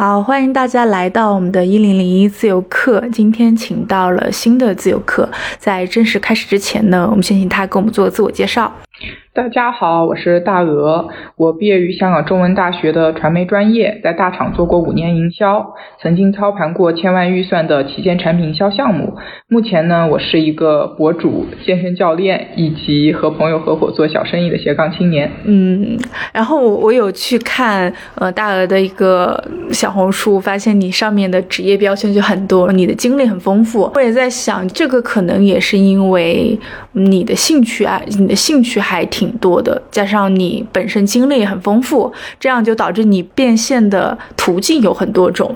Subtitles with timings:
[0.00, 3.04] 好，欢迎大家来到我们的一零零一自由课。
[3.12, 5.28] 今天请到了新的自由课，
[5.58, 8.72] 在正式开始之前呢，我们先请他给我们做自我介绍。
[9.32, 19.16] 大家好，我是大鹅，我毕业于香港中文大学的传媒专业，在大厂做过五年营销，曾经操盘过千万预算的旗舰产品营销项目。
[19.48, 25.30] 目前呢，我是一个博主、健身教练，以及和朋友合伙做小生意的斜杠青年。
[25.44, 25.96] 嗯，
[26.34, 33.90] 然后我有去看呃大鹅的一个小红书，发现你上面的职业标签就很多，你的经历很丰富。
[33.94, 36.58] 我也在想，这个可能也是因为
[36.92, 39.30] 你的兴趣啊，你的兴趣还挺。
[39.40, 45.54] 多的，加上你本身经历很丰富，这样就导致你变现的途径有很多种。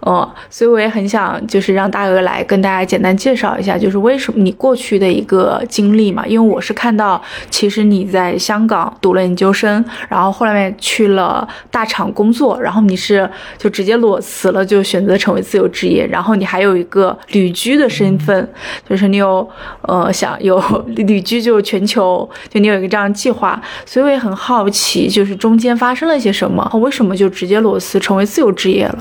[0.00, 6.26] 哦，所以我也很想就是让大鹅来跟大家简单介绍一下，就是为什么你过去的一个经历嘛。
[6.26, 16.06] 因为我是看到，其实你在香港读了研究生，然后后来面去了大厂工作，然后你是就直接裸辞了，就选择成为自由职业。
[16.06, 18.48] 然后你还有一个旅居的身份，
[18.88, 19.46] 就是你有
[19.82, 23.60] 呃想有旅居就全球，就你有一个这样计划。
[23.84, 28.98] 所以我也很好奇，就是中间发生了些什么，为什么就直接裸辞成为自由职业了？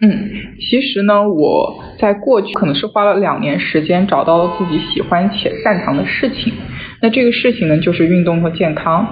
[0.00, 0.08] 嗯，
[0.60, 6.52] 其实呢，我在过去可能是花了两年时间找到了自己喜欢且擅长的事情。
[7.02, 9.06] 那这个事情呢，就是运动和健康，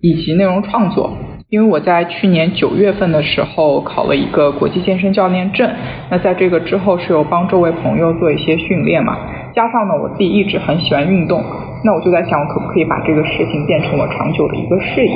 [0.00, 1.16] 以及内容创作。
[1.48, 5.70] 因为我在去年九月份的时候考了一个国际健身教练证，
[6.10, 9.16] 那在这个之后是有帮周围朋友做一些训练嘛，
[9.54, 11.44] 加上呢我自己一直很喜欢运动，
[11.84, 15.12] 那我就在想，我可不可以把这个事情变成我长久的一个事业。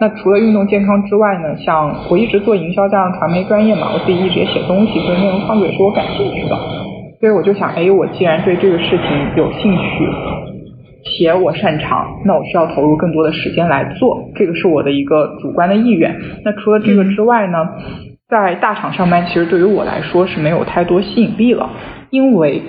[0.00, 6.56] 那除了运动健康之外呢，像我一直做营销加上传媒专业嘛，我自己一直也写东西，所以内容创作也是我感兴趣的。
[7.20, 10.08] 所以我就想，哎，我既然对这个事情有兴趣，
[11.04, 16.14] 且我擅长，那我需要投入更多的时间来做，这个是我的一个主观的意愿。
[16.44, 17.68] 那除了这个之外呢，
[18.28, 21.70] 在大厂上班其实对于我来说是没有太多吸引力了，
[22.10, 22.62] 因为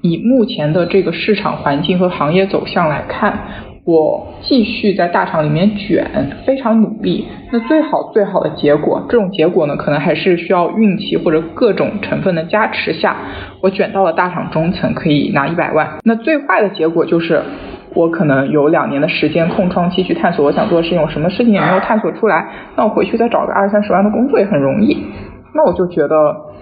[0.00, 3.38] 以目前的这个市场环境和行业走向来看。
[3.84, 6.04] 我继续在大厂里面卷，
[6.44, 7.26] 非常努力。
[7.50, 13.16] 那最好最好的结果，这种结果呢，可能还是需要运气或者各种成分的加持下，
[13.62, 15.88] 我卷到了大厂中层，可以拿一百万。
[16.04, 17.40] 那最坏的结果就是，
[17.94, 25.02] 我可能有两年的时间空窗期去探索我想做的事情，我什么事情也没有探索出来，那我回去再找个二三十万的工作也很容易。
[25.54, 26.16] 那我就觉得，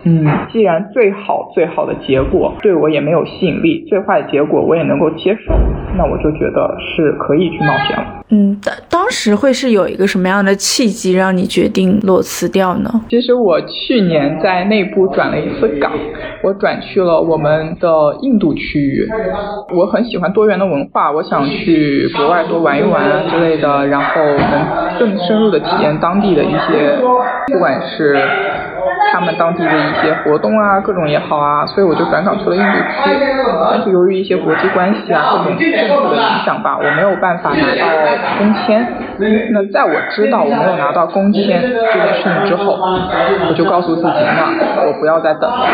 [0.04, 5.54] 嗯，既然最好最好的结果对我也没有吸引力，最坏的结果我也能够接受。
[5.98, 8.04] 那我就觉得是可以去冒险了。
[8.28, 12.91] 嗯，当当时会是有一个什么样的契机让你决定裸辞掉呢？
[13.08, 15.92] 其实我去年在内部转了一次岗，
[16.42, 17.88] 我转去了我们的
[18.20, 19.08] 印度区域。
[19.74, 26.98] 我很喜欢多元的文化，我想去国外多玩一玩啊之类的，然后能更深入的体验当地的一些，
[27.47, 28.18] 不管是。
[29.19, 33.10] 他们当地的一些活动啊，各种也好啊，所以我就转岗去了印度区。
[33.71, 37.87] 但是由于一些国际关系啊，各种政策的影响吧，我没有办法拿到
[38.37, 38.87] 工签。
[39.19, 42.78] 那在我知道我没有拿到工签这件事情之后，
[43.49, 44.09] 我就告诉自己，
[44.77, 45.66] 那我不要再等了。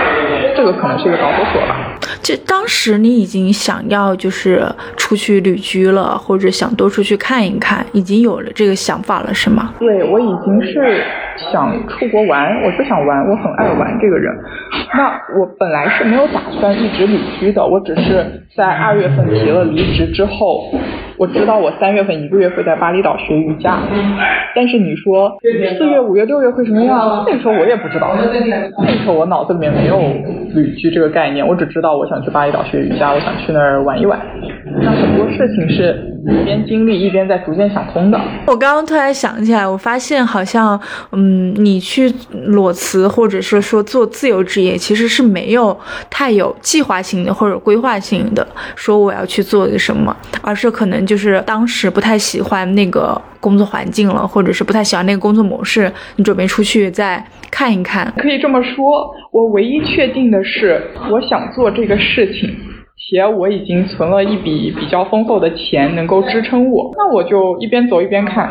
[0.55, 1.77] 这个可能是一个导火索吧。
[2.23, 4.65] 就当时你已经想要就是
[4.97, 9.75] 出去旅居了，或者想多出去看一看，已经有了这个想法了，是吗？
[9.81, 11.03] 对，我已经是
[11.51, 14.33] 想出国玩，我就想玩，我很爱玩这个人。
[14.95, 20.73] 那我本来是没有打算一直旅居的，我只是在二月份提了离职之后。
[21.17, 23.79] 我知道我三月份一个月会在巴厘岛学瑜伽，
[24.55, 25.37] 但是你说
[25.79, 27.25] 四月、五月、六月会什么样？
[27.27, 30.01] 那时候我也不知道，那时候我脑子里面没有
[30.55, 34.19] 旅居这个概念，我只知道我想去巴厘岛学瑜伽，我想去那儿玩一玩。
[34.81, 36.09] 那很多事情是。
[36.31, 38.21] 一边经历一边在逐渐想通的。
[38.47, 42.13] 我刚刚突然想起来，我发现好像，嗯，你去
[42.47, 45.77] 裸辞或者是说做自由职业，其实是没有
[46.09, 48.47] 太有计划性的或者规划性的，
[48.77, 58.13] 说我要去做一个什么，而是可能就是当时不太喜欢那个工作环境了，或者是不太喜欢那个工作模式，你准备出去再看一看。
[58.17, 60.81] 可以这么说，我唯一确定的是，
[61.11, 62.49] 我想做这个事情。
[63.09, 68.51] 且我已经存了一笔比较丰厚的钱，能够支撑我，那我就一边走一边看，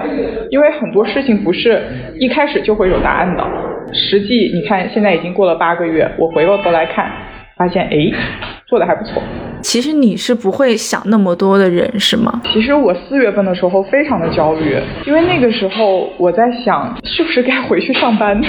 [0.49, 1.81] 因为很多事情不是
[2.19, 3.43] 一开始就会有答案的。
[3.93, 7.11] 实际你看，现在已经过了八个月，我回过头来看，
[7.57, 8.11] 发现哎，
[8.67, 9.21] 做的还不错。
[9.61, 12.41] 其实你是不会想那么多的人，是吗？
[12.51, 18.41] 其实我四月份的时候非常的焦虑，因为那个时候我在想，是不是该回去上班。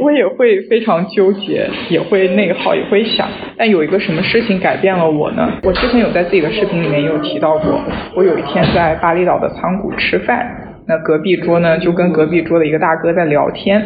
[0.00, 5.52] 我也会非常纠结，也会内耗，也会想，但有一个什么事情改变了我呢？
[5.62, 7.80] 我之前有在自己的视频里面也有提到过，
[8.16, 10.46] 我有一天在巴厘岛的仓库吃饭，
[10.88, 13.82] 那隔壁桌呢就跟隔壁桌的一个大哥在聊天，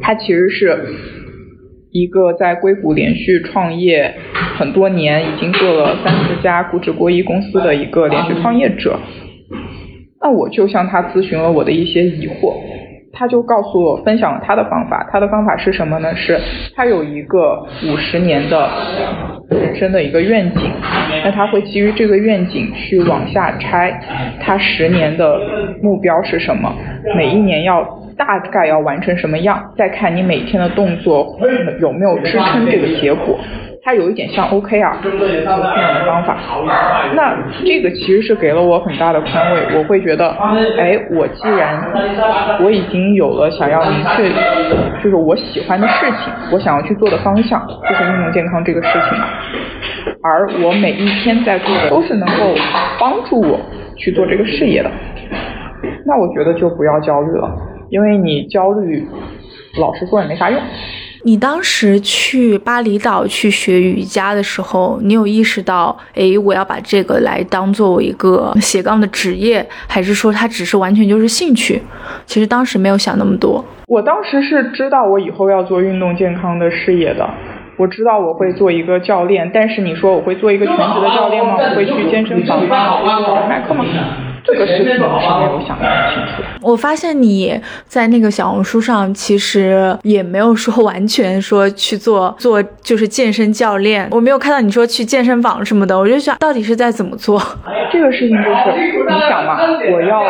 [0.00, 0.78] 他其实是
[1.90, 4.14] 一个在硅谷连续创业
[4.56, 8.98] 很多年，已经做了三十家估值过亿公司的一个连续创业者。
[10.22, 12.54] 那我就向他咨询了我的一些疑惑，
[13.12, 15.06] 他就告诉我分享了他的方法。
[15.10, 16.14] 他的方法是什么呢？
[16.14, 16.40] 是
[16.74, 18.68] 他有一个五十年的
[19.50, 20.70] 人生的一个愿景，
[21.24, 24.00] 那他会基于这个愿景去往下拆，
[24.40, 25.38] 他十年的
[25.82, 26.72] 目标是什么？
[27.16, 27.82] 每一年要
[28.16, 29.72] 大概要完成什么样？
[29.76, 31.38] 再看你每天的动作
[31.80, 33.38] 有没有支撑这个结果。
[33.82, 35.08] 它有一点像 OKR 这
[35.46, 36.36] 样的方法，
[37.14, 37.34] 那
[37.64, 39.78] 这个其实是给了我很大的宽慰。
[39.78, 40.28] 我会觉得，
[40.78, 41.82] 哎，我既然
[42.62, 44.30] 我已经有了想要明确，
[45.02, 49.26] 就是我喜欢的事情，我想要去做的方向，就是运动健康这个事情嘛。
[50.22, 52.54] 而我每一天在做的都是能够
[52.98, 53.58] 帮助我
[53.96, 54.90] 去做这个事业的，
[56.04, 57.50] 那我觉得就不要焦虑了，
[57.88, 59.08] 因为你焦虑，
[59.80, 60.60] 老实说也没啥用。
[61.22, 71.82] 你当时去巴厘岛去学瑜伽的时候，你有意识到，哎，我要把这个来当做我一个斜杠的职业，还是说它只是完全就是兴趣？
[72.24, 73.62] 其实当时没有想那么多。
[73.86, 77.28] 我当时是知道我以后要做运动健康的事业的，
[77.76, 81.56] 我知道我会做一个教练，但是你说我会做一个全职的教练吗？
[81.58, 82.94] 我会去健身房吗？
[83.02, 83.84] 我会去买课吗？
[84.44, 86.42] 这个事情是没有想清楚。
[86.62, 94.08] 我发现你在那个小红书上，其实也没有说完全说去做做就是健身教练。
[94.10, 97.40] 我没有看到你说去健身房什么的，我就想到底是在怎么做。
[97.92, 98.48] 这个事情就是
[99.08, 99.58] 你想嘛，
[99.92, 100.22] 我要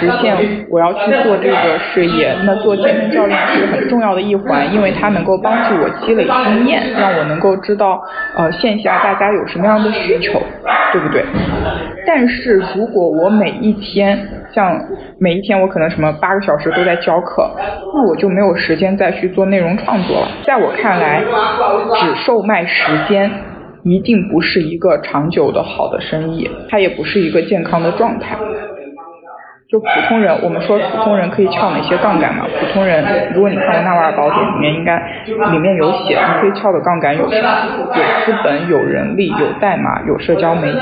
[0.00, 8.02] 实现，我要去做这个事业，那做健身教练是很重要的一环，因为它能够帮助我积累经验，让我能够知道
[8.36, 10.42] 呃线下大家有什么样的需求，
[10.92, 11.24] 对不对？
[12.06, 14.16] 但是如果我每一天
[14.52, 14.80] 像
[15.18, 17.50] 每一天我可能什么八个小时都在教课，
[17.92, 20.28] 那我就没有时间再去做内容创作了。
[20.44, 21.22] 在我看来，
[21.96, 23.30] 只售卖时间
[23.82, 28.36] 一定不是一个长久的好的生意，它也不是一个健康的状态。
[29.68, 32.46] 就普通人，我们说普通人可以撬哪些杠杆嘛？
[32.60, 33.04] 普通人，
[33.34, 34.96] 如果你看过《纳瓦尔宝典》里面，应该
[35.50, 37.48] 里面有写，你可以撬的杠杆有什么？
[37.92, 40.78] 有资本、有人力、有代码、有社交媒体。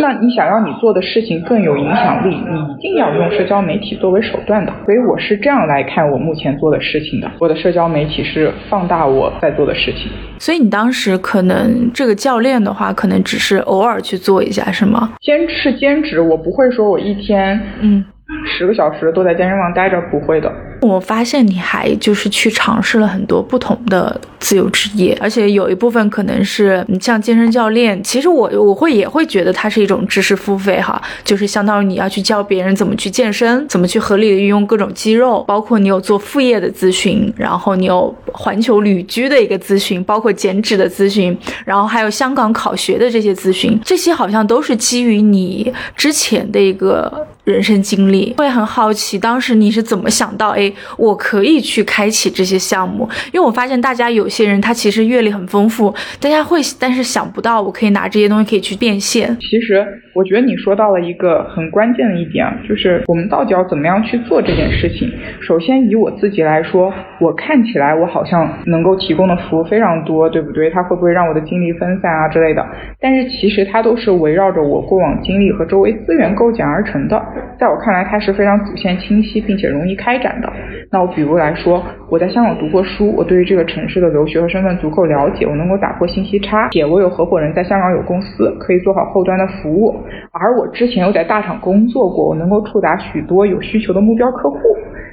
[0.00, 4.72] 那你想让你做的事情更有影响力，你一定要用社交媒体作为手段的。
[4.84, 7.30] 所以我是这样来看我目前做的事情的。
[7.38, 10.10] 我的社交媒体是放大我在做的事情。
[10.38, 15.12] 所以你当时可能这个教练的话，可能只是偶尔去做一下，是吗？
[15.20, 17.60] 兼是兼职，我不会说我一天。
[17.80, 18.04] 嗯，
[18.46, 20.50] 十个小时都在健身房待着，不会的。
[20.80, 41.36] 我发现你还就是去尝试了很多不同的自由职业，而且有一部分可能是你像健身教练，其实我我会也会觉得它是一种知识付费哈，就是相当于你要去教别人怎么去健身，怎么去合理的运用各种肌肉，包括你有做副业的咨询，然后你有环球旅居的一个咨询，包括减脂的咨询，
[41.66, 50.69] 然后还有香港考学的这些咨询，这些好像都是基于你之前的一个人生经历，会很好奇当时你是怎么想到哎。
[50.96, 59.36] 我可以去开启这些项目，因为我发现大家有些人他其实阅历很丰富，大家会，但是想不到我可以拿这些东西可以去变现。
[59.40, 65.10] 其实我觉得你说到了一个很关键的一点，就是我们到底要怎么样去做这件事情。
[65.40, 70.70] 首先以我自己来说，我看起来我好像能够提供的服务非常多，对不对？
[70.70, 72.66] 它会不会让我的精力分散啊之类的？
[73.00, 77.20] 但是其实它都是围绕着我过往经历和周围资源构建而成的。
[77.58, 80.52] 在我看来，它是非常主线清晰并且容易开展的。
[80.90, 89.94] 那我比如来说，我在香港读过书，我对于这个城市的留学和身份足够了解，我能够打破信息差，且我有合伙人在香港有公司，可以做好后端的服务，
[90.32, 94.58] 而我之前又在大厂工作过，我能够触达许多有需求的目标客户。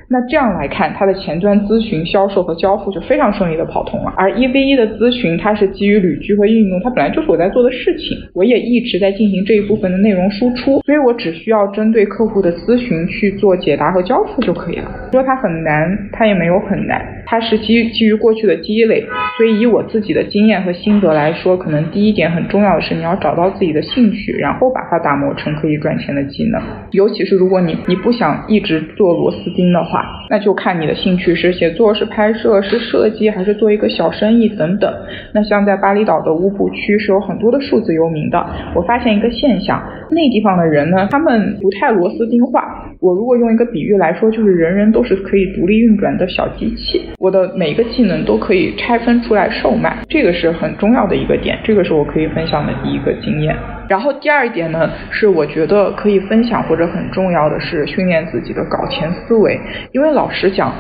[0.10, 4.14] 那这样来看，它的前端咨询、销售和交付就非常顺利的跑通了。
[4.16, 14.90] 而一 v 一的咨询，它是基于旅居和运动，它本来就是我在做的事情，我也一直在进行这一部分的内容输出，所以我只需要针对客户的咨询去做解答和交付就可以了。
[15.12, 19.04] 说它很难，它也没有很难，它是基基于过去的积累，
[19.38, 26.62] 所以以我自己的经验和心得来说，可能第一点很重要的是你要找到自己的兴趣，然后把它打磨成可以赚钱的技能。
[26.92, 29.97] 尤其是如果你你不想一直做螺丝钉的话。
[30.30, 34.94] 那就看你的兴趣是写作、是拍摄、是设计，还是做一个小生意等等。
[35.34, 38.46] 那像在巴厘岛的乌布区是有很多的数字游民的。
[38.76, 42.84] 我发现一个现象，那地方的人呢，他们不太螺丝钉化。
[43.00, 47.02] 我如果用一个比喻来说，就是人人都是可以独立运转的小机器。
[47.20, 51.58] 我的每一个技能都可以拆分出来售卖，这个是很重要的一个点。
[51.64, 53.56] 这个是我可以分享的第一个经验。
[53.90, 59.60] 然后第二点呢，是我觉得可以分享或者很重要的是训练自己的搞钱思维，
[59.92, 60.72] 因为老实讲，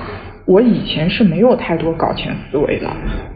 [0.45, 2.87] 我以前是没有太多搞钱思维的，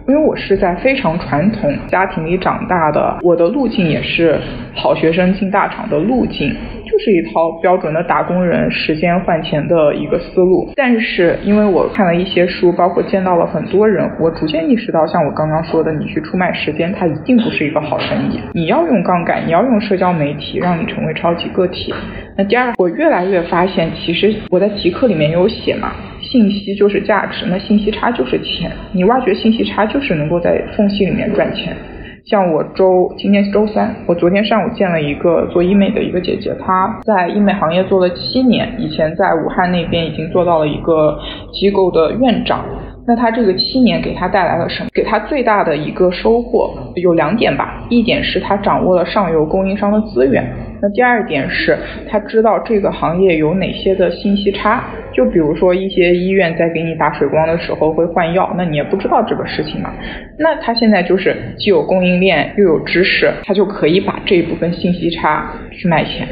[0.08, 4.40] 因为我是在非常传统家庭里长大的，我的路径也是
[4.74, 6.56] 好学生进大厂的路径。
[7.04, 18.40] 是一套标准的打工人时间换钱的一个思路，但是因为我看了一些书，包括见到了很多人，我逐渐意识到，像我刚刚说的，你去出卖时间，它一定不是一个好生意。
[18.54, 21.94] 你要用杠杆，你要用社交媒体，让你成为超级个体。
[22.38, 25.92] 那第二，我越来越发现，其实我在极客里面有写嘛，
[26.22, 31.76] 信息就是价值，那信息差就是钱，你挖掘信息差就是能够在缝隙里面赚钱。
[32.26, 41.20] 像我周今天周三，我昨天上午见了一个做医美的一个姐姐，她在医美行业做了七年，以前在武汉那边已经做到了一个
[41.52, 42.64] 机构的院长。
[43.08, 44.90] 那她这个七年给她带来了什么？
[44.94, 50.48] 给她最大的一个收获有两点吧，一点是她掌握了上游供应商的资源。
[50.82, 51.78] 那第二点是，
[52.10, 54.84] 他知道这个行业有哪些的信息差，
[55.14, 59.94] 就比如说一些医院在给你打水光的时候会换药，那你也不知道这个事情嘛。
[60.40, 66.28] 那他现在就是既有供应链又有知识，他就可以把这一部分信息差去卖钱，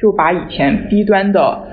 [0.00, 1.66] 就把以前 B 端的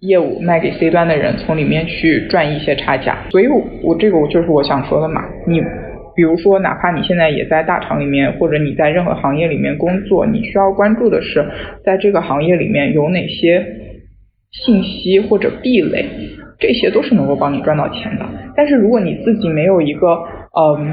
[0.00, 3.16] 业务卖给 C 端的人，从里面去赚一些差价。
[3.30, 5.62] 所以，我我这个我就是我想说的嘛，你。
[6.18, 11.46] 比如说，哪怕你现在也在大厂里面，或者你在任何行业里面工作，你需要关注的是，
[11.84, 13.64] 在这个行业里面有哪些
[14.50, 16.04] 信息或者壁垒，
[16.58, 18.26] 这些都是能够帮你赚到钱的。
[18.56, 20.08] 但是如果你自己没有一个，
[20.58, 20.92] 嗯。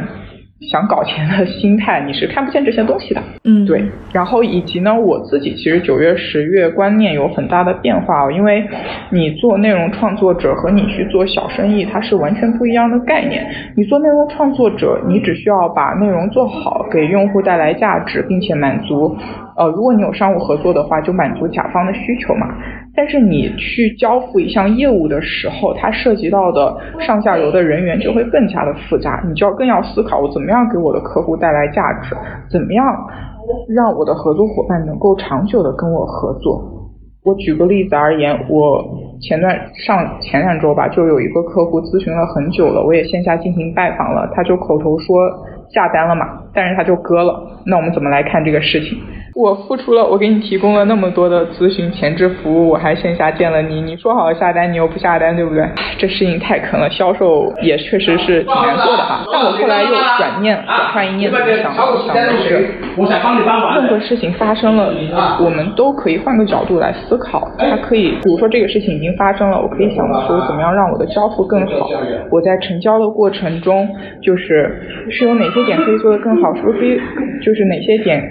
[0.71, 3.21] 想搞钱的心态，你是看不见这些东西的。
[3.43, 3.83] 嗯，对。
[4.13, 8.63] 然后以及呢，我自己其实九月、十月观念有很大的变化，哦因为
[9.11, 13.45] 你做内容创作者和你去做小生意，它是完全不一样的概念。
[13.75, 19.15] 你做内容创作者，你只需要把内容做好，给用户带来价值，并且满足。
[19.57, 22.47] 呃，如果你有商务合作的话，就满足甲方的需求嘛。
[22.97, 32.15] 但是你去交付一项业务的时候，它涉及到的上下游的人员就会更加的复杂，你就要更要思考我怎么样给我的客户带来价值，
[32.51, 32.85] 怎么样
[33.75, 36.61] 让我的合作伙伴能够长久的跟我合作。
[37.25, 38.83] 我举个例子而言，我
[39.19, 45.17] 前段上前两周吧，就有一个客户咨询了很久了，我也线下进行拜访了，他就口头说
[45.73, 47.41] 下单了嘛，但是他就割了。
[47.65, 48.99] 那我们怎么来看这个事情？
[49.35, 55.61] 我付出了，我给你提供了那么多的咨询前置服务，我还线下见了你，你说好下单，你又不下单，对不对？
[55.97, 59.25] 这事情太坑了，销售也确实是挺难做的哈。
[59.29, 62.69] 但我后来又转念，转换一念，想想的是，
[63.75, 64.93] 任何事情发生了，
[65.43, 67.45] 我们都可以换个角度来思考。
[67.57, 71.89] 它可以，比如说这个事情已经发生了，我可以想出怎么样让我的交付更好。
[72.31, 73.85] 我在成交的过程中，
[74.21, 76.97] 就是是有哪些点可以做得更好，是不是可以，
[77.43, 78.23] 就是哪些点。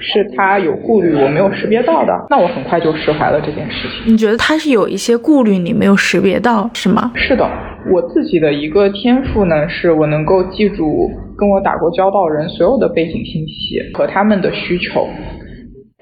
[0.00, 4.12] 是他有顾虑，我没有识别到的，那我很快就释怀了这件事情。
[4.12, 7.12] 你觉得他是有一些顾虑，你没有识别到，是吗？
[7.14, 7.48] 是的，
[7.90, 15.06] 我自己的一个天赋呢，是我能够记住跟我打过交道人所有的背景信息和他们的需求。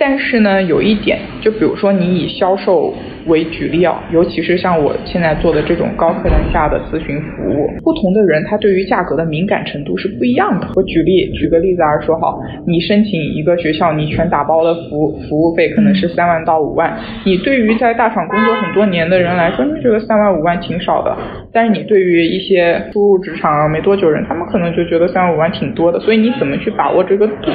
[0.03, 2.95] 但是呢，有一点，就比如说你以销售
[3.27, 10.67] 为举例啊，尤其是像我现在做的这种高客单价的咨询服务，不同的人他对于价格的敏感程度是不一样的。
[10.75, 21.15] 我举例举个例子而说，好，你申请一个学校，你全打包的服务服务费可能是三万到五万，你对于在大厂工作很多年的人来说，你觉得三万五万挺少的，
[21.53, 27.51] 但是你对于一些初入职场没多久人，他们可能就觉得三万五万挺多的，所以你怎么去把握这个度，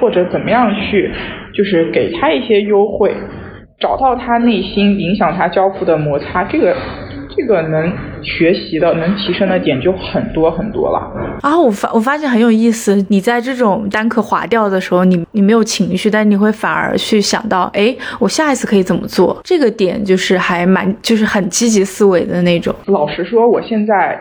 [0.00, 1.12] 或者怎么样去？
[1.56, 3.14] 就是给他一些优惠，
[3.80, 6.76] 找到他内心影响他交付的摩擦，这个
[7.36, 10.98] 这个能学习的、能提升的点就很多很多了。
[11.42, 19.38] 啊，我发我发现很有意思，你在这种单课划掉的时候，你你没有情绪，但你会反而去想到，哎，我下一次可以怎么做？
[19.44, 22.74] 这个点就是还蛮就是很积极思维的那种。
[22.86, 24.18] 老实说，我现在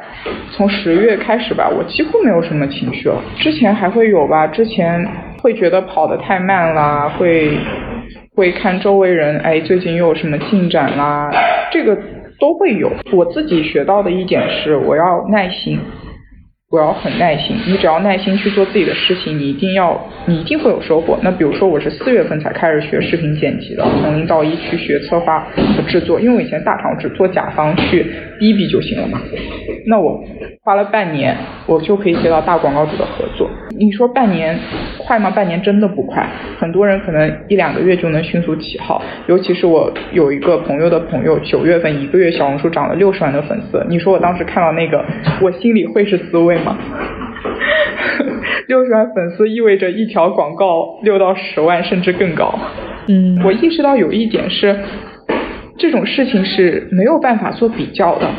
[0.55, 3.21] 从十月开始吧，我几乎没有什么情绪了。
[3.37, 5.05] 之前还会有吧，之前。
[5.45, 7.55] 会觉得跑得太慢啦，会
[8.33, 11.29] 会看周围人，哎，最近又有什么进展啦？
[11.71, 11.95] 这个
[12.39, 12.91] 都会有。
[13.13, 15.79] 我自己学到的一点是，我要耐心。
[16.71, 21.17] 我要很耐心，你只要耐心去做自己的事情，你一定要，你一定会有收获。
[21.21, 29.19] 那比如说，我是四月份才开始学视频剪辑的，从零到一去学策划和制作，因为我以前大厂只做甲方去逼逼就行了嘛。
[29.87, 30.23] 那我
[30.63, 31.35] 花了半年，
[31.67, 33.49] 我就可以接到大广告主的合作。
[33.77, 34.57] 你说半年
[34.97, 35.29] 快吗？
[35.29, 36.27] 半年真的不快，
[36.57, 39.01] 很多人可能一两个月就能迅速起号。
[39.27, 45.03] 尤其是我有一个朋友的朋友，九月份一个月小红书涨了六十万的粉丝，你说我当时看到那个，
[45.41, 46.57] 我心里会是滋味？
[46.59, 46.77] 吗？
[48.67, 52.57] 六十万粉丝意味着一条广告六到十万甚至更高。
[53.07, 54.79] 嗯，我意识到有一点是，
[55.77, 58.29] 这种事情是没有办法做比较的。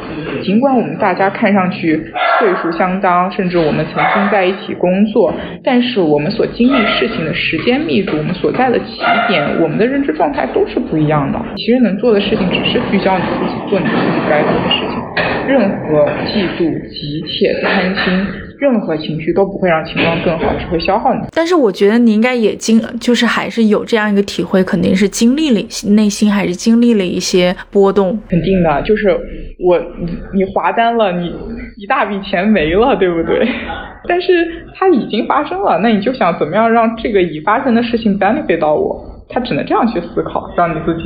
[0.43, 2.03] 尽管我们大家看上去
[2.39, 11.39] 岁数相当，甚至我们曾经在一起工作，但是我们所经历事情的时间密度，我们所在的起点，我们的认知状态都是不一样的。
[11.57, 14.99] 其实能做的事情只是聚焦你自己，做你自己该做的事情。
[15.47, 18.46] 任何嫉妒、急切、贪心。
[18.59, 21.21] 任何情绪都不会让情况更好，只会消耗你。
[21.33, 25.61] 但是我觉得你应该也经，就是还是有这样一个体会，肯定是经历了
[25.95, 28.19] 内心还是经历了一些波动。
[28.29, 29.11] 肯定的，就是
[29.59, 31.33] 我你你划单了，你
[31.77, 33.47] 一大笔钱没了，对不对？
[34.09, 39.05] 但是它已经发生了，那你就想怎么样让这个已发生的事情 benefit 到我？
[39.29, 41.03] 他只能这样去思考，让你自己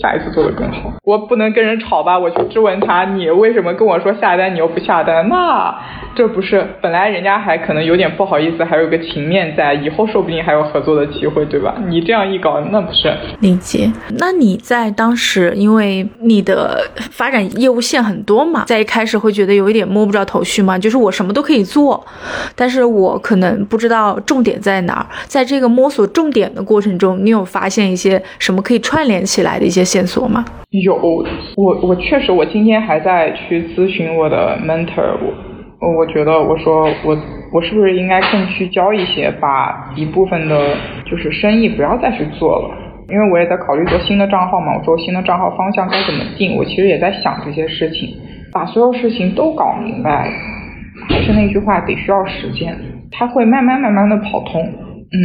[0.00, 0.92] 下一次做得更好。
[1.04, 2.18] 我不能跟人吵吧？
[2.18, 5.28] 我去质问他，你为什么跟我说下单，你又不下单？
[5.28, 5.74] 那。
[6.16, 11.76] 这不是本来人家还可能有点不好意思，还有个情面在，以后说不定还有合作的机会，对吧？
[11.86, 13.90] 你这样一搞，那不是理解？
[14.18, 20.76] 那你在当时，因为你的发展业务线很多嘛，在一开始会觉得有一点摸不着头绪嘛？
[20.76, 22.04] 就是我什么都可以做，
[22.56, 25.06] 但是我可能不知道重点在哪儿。
[25.26, 30.44] 在这个摸索重点的过程中，你有发现一些什么可以串联起来的一些线索吗？
[30.70, 30.94] 有，
[31.56, 35.18] 我我确实，我今天还在去咨询我的 mentor。
[35.80, 37.18] 我我觉得，我说我
[37.52, 40.76] 我是不是应该更聚焦一些，把一部分的，
[41.10, 42.70] 就是生意不要再去做了，
[43.08, 44.78] 因为我也在考虑做新的账号嘛。
[44.78, 46.56] 我说新的账号方向该怎么定？
[46.56, 48.14] 我其实也在想这些事情，
[48.52, 50.30] 把所有事情都搞明白。
[51.08, 52.76] 还是那句话，得需要时间，
[53.10, 55.18] 它会慢慢慢慢的跑通，嗯，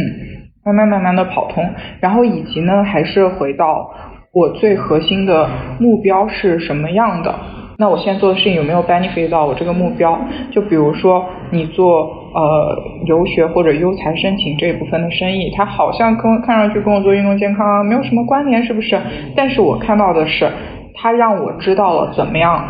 [0.64, 1.62] 慢慢慢慢的跑通。
[2.00, 3.92] 然后以及呢，还是回到
[4.36, 5.48] 我最核心的
[5.80, 7.34] 目标是什么样的。
[7.78, 10.20] 那我现在做的事情有没有 benefit 到我这个目标？
[10.50, 12.02] 就比如说你做
[12.34, 19.00] 呃留学或者优才申请这一部分的生意，它好像跟看上去跟我做运动健康没有什么关联，是不是？
[19.34, 20.52] 但是我看到的是，
[20.92, 22.62] 它让我知道了怎么样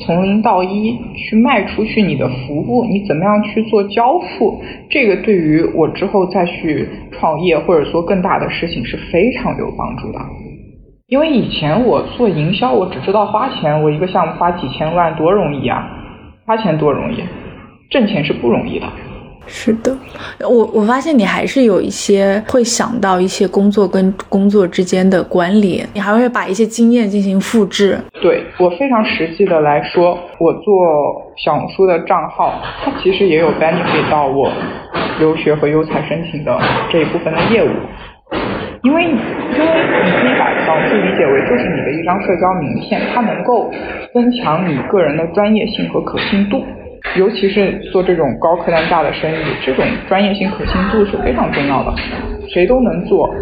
[0.00, 10.18] 从零到一去卖出去你的服务，你怎么样去做交付，这个对于我之后再去创业或者做更大的事情是非常有帮助的。
[11.14, 15.88] 因为以前我做营销，我只知道花钱，我一个项目花几千万多容易啊，
[16.44, 17.22] 花钱多容易，
[17.88, 18.86] 挣钱是不容易的。
[19.46, 19.96] 是的，
[20.40, 27.96] 我我发现你还是有一些会想到一些工作跟工作之间的关联，你还会把一些经验进行复制。
[28.20, 30.74] 对我非常实际的来说，我做
[31.36, 34.50] 小红书的账号，它其实也有 benefit 到我
[35.20, 36.58] 留学和优才申请的
[36.90, 37.70] 这一部分的业务。
[38.84, 43.72] 因为，因为你可以把小红书理解为就是你的一张社交名片，它能够
[44.12, 46.62] 增强你个人的专业性和可信度，
[47.16, 51.94] 尤其是做这种高客单价的生意，这种专业性、可信度是非常重要的。
[52.46, 53.34] 谁都能做，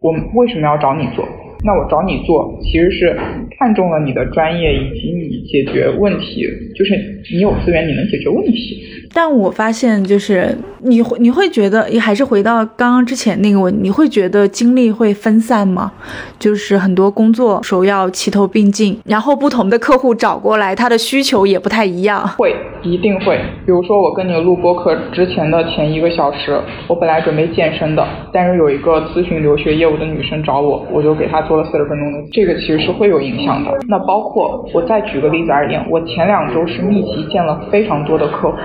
[0.00, 1.26] 我们为什么要找你做？
[1.62, 3.16] 那我找你做，其实是
[3.58, 6.94] 看中了你的专业以及你解决问题，就是
[7.32, 8.82] 你有资源，你能解决问题。
[9.12, 15.92] 但我发现，就是你会你会觉得，还是回到刚刚之前那个问，你会觉得精力会分散吗？
[16.38, 22.26] 就是很多工作首要齐头并进，然后不同的客户找过来，他的需求也不太一样。
[22.38, 23.36] 会，一定会。
[23.66, 33.76] 比如说，我跟你录播课之前的前一个小时，我本来准备健身的，但是有一个咨询留学业务的女生找我，我就给她做了四十分钟的，这个其实是会有影响的。
[33.88, 38.58] 那包括我再举个例子而言，我前两周是密集见了非常多的客户。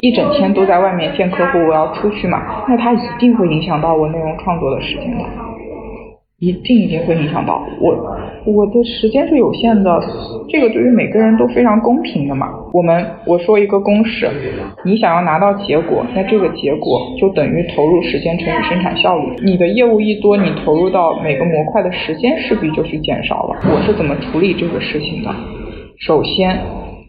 [0.00, 5.24] 一整天都在外面见客户，我要出去嘛，那它一定会影响到我内容创作的时间的，
[6.40, 7.94] 一定一定会影响到我，
[8.46, 10.02] 我的时间是有限的，
[10.48, 12.48] 这个对于每个人都非常公平的嘛。
[12.72, 14.26] 我们我说一个公式，
[14.82, 19.36] 你想要拿到结果，那这个结果就等于投入时间乘以生产效率。
[19.44, 23.60] 你的业务一多，你投入到每个模块的时间势必就是减少了。
[23.64, 25.30] 我是怎么处理这个事情的？
[25.98, 26.58] 首先。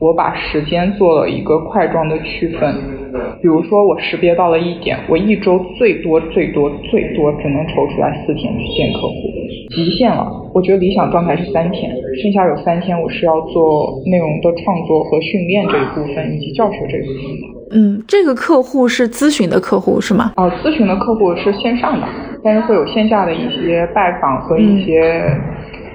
[0.02, 2.74] 我把时间做了一个块状的区分，
[3.41, 9.13] 比如说我识别到了一点，我一周最多最多最多只能抽出来四天去见客户，
[9.69, 10.28] 极限了。
[10.54, 17.62] 我觉得理想状态是三天，剩下有三天我是要做内容的创作和训练这一部分以及教学这一部分的。
[17.74, 20.34] 嗯，这个客户是咨询的客户是吗？
[20.36, 22.08] 哦，咨询的客户是线上的，
[22.43, 25.24] 但是会有线下的一些拜访和一些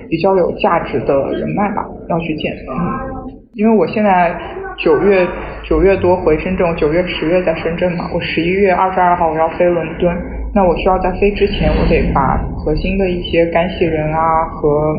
[0.08, 2.52] 比较有价值的人脉吧，要去见。
[2.68, 3.36] 嗯。
[3.54, 4.38] 因为我现在
[4.78, 5.26] 九月
[5.64, 10.14] 九月多回深圳，九月十月在深圳嘛，我十一月二十二号我要飞伦敦，
[10.54, 14.94] 那我需要在飞之前，我得把核心的一些干系人啊和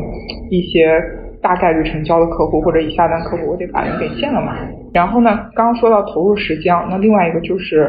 [0.50, 1.00] 一些
[1.40, 4.56] 大概率成交的客户或者已下单客户，我得把人给见了嘛。
[4.92, 7.82] 然后呢，刚刚说到投入时间，那另外一个就是，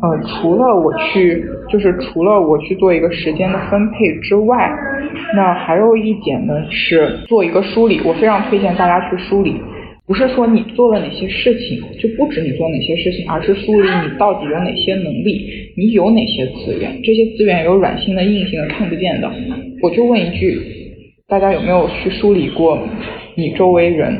[0.00, 4.72] 呃，除了我去，就是除了我去做一个时间的分配之外，
[5.36, 9.60] 那还有一点呢是做一个梳理，我非常推荐大家去梳理。
[10.10, 19.30] 不是说你做了哪些事情，就不止你做哪些事情，而是梳理你到底有哪些能力，你有哪些资源，这些资源有软性的、硬性的、看不见的。
[19.80, 20.60] 我就问一句，
[21.28, 22.88] 大家有没有去梳理过
[23.36, 24.12] 你周围人？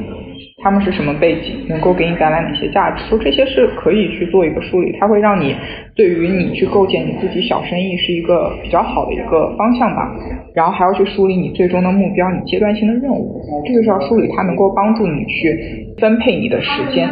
[0.63, 3.05] 他们是什么背景，能够给你带来哪些价值？
[3.09, 5.55] 说这些是可以去做一个梳理，它会让你
[5.95, 10.15] 对于你去构建你自己小生意是一个比较好的一个方向吧。
[10.55, 17.09] 然后还要去梳理你最终的目标，你阶段性的任务，这个是要梳理，它能够帮助你去分配你的时间。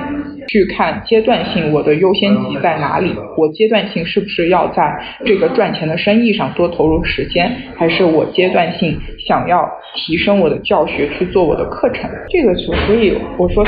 [0.48, 12.11] 去看阶段性我的优先级在哪里，我阶段性是不是要在这个赚钱的生意上多投入时间，还是我阶段性想要提升我的教学去做我的课程？
[12.28, 13.64] 这个就所以我说。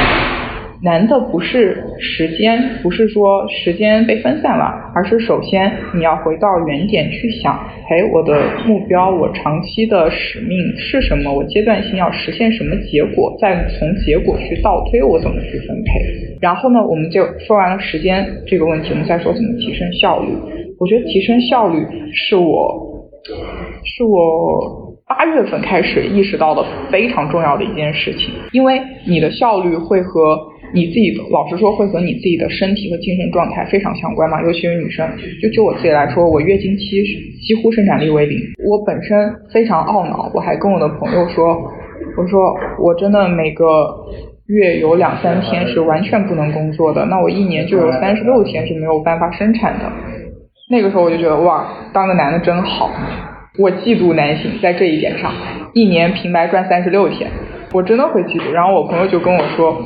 [0.82, 4.64] 难的不是时间，不是说时间被分散了，
[4.94, 7.54] 而是首先你要回到原点去想，
[7.90, 11.30] 哎，我的目标，我长期的使命是什么？
[11.30, 13.36] 我阶段性要实现什么结果？
[13.38, 16.38] 再从结果去倒推，我怎么去分配？
[16.40, 20.28] 然后呢，我们就说完了时间这个问题，我们再说怎么提升效率。
[20.78, 21.76] 我觉得提升效率
[22.14, 23.10] 是我，
[23.84, 30.38] 是我八月份开始意识到的非常重要的一件事情，因为你的效率会和
[30.72, 34.40] 你自己老实说，会和你自己的身体和精神状态非常相关嘛？
[34.42, 35.08] 尤其是女生，
[35.42, 37.02] 就就我自己来说，我月经期
[37.46, 38.38] 几乎生产力为零。
[38.64, 41.72] 我本身非常懊恼，我还跟我的朋友说，
[42.16, 43.64] 我说我真的每个
[44.46, 49.90] 月有两三天是完全不能工作的，那我一年就有三十六天是没有办法生产的。
[50.70, 52.90] 那个时候我就觉得哇，当个男的真好。
[53.58, 55.32] 我嫉妒男性在这一点上，
[55.74, 57.28] 一年平白赚三十六天，
[57.72, 58.50] 我真的会嫉妒。
[58.52, 59.82] 然后我朋友就跟我说。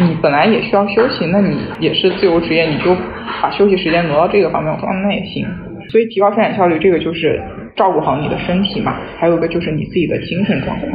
[0.00, 2.96] 你本来也需要休息，那你也是自由职业，你就
[3.40, 4.72] 把休息时间挪到这个方面。
[4.72, 5.46] 我说那也行。
[5.88, 7.40] 所以提高生产效率，这个就是
[7.76, 10.90] 照顾好你的身体嘛，还有一个就是你自己的精神状况。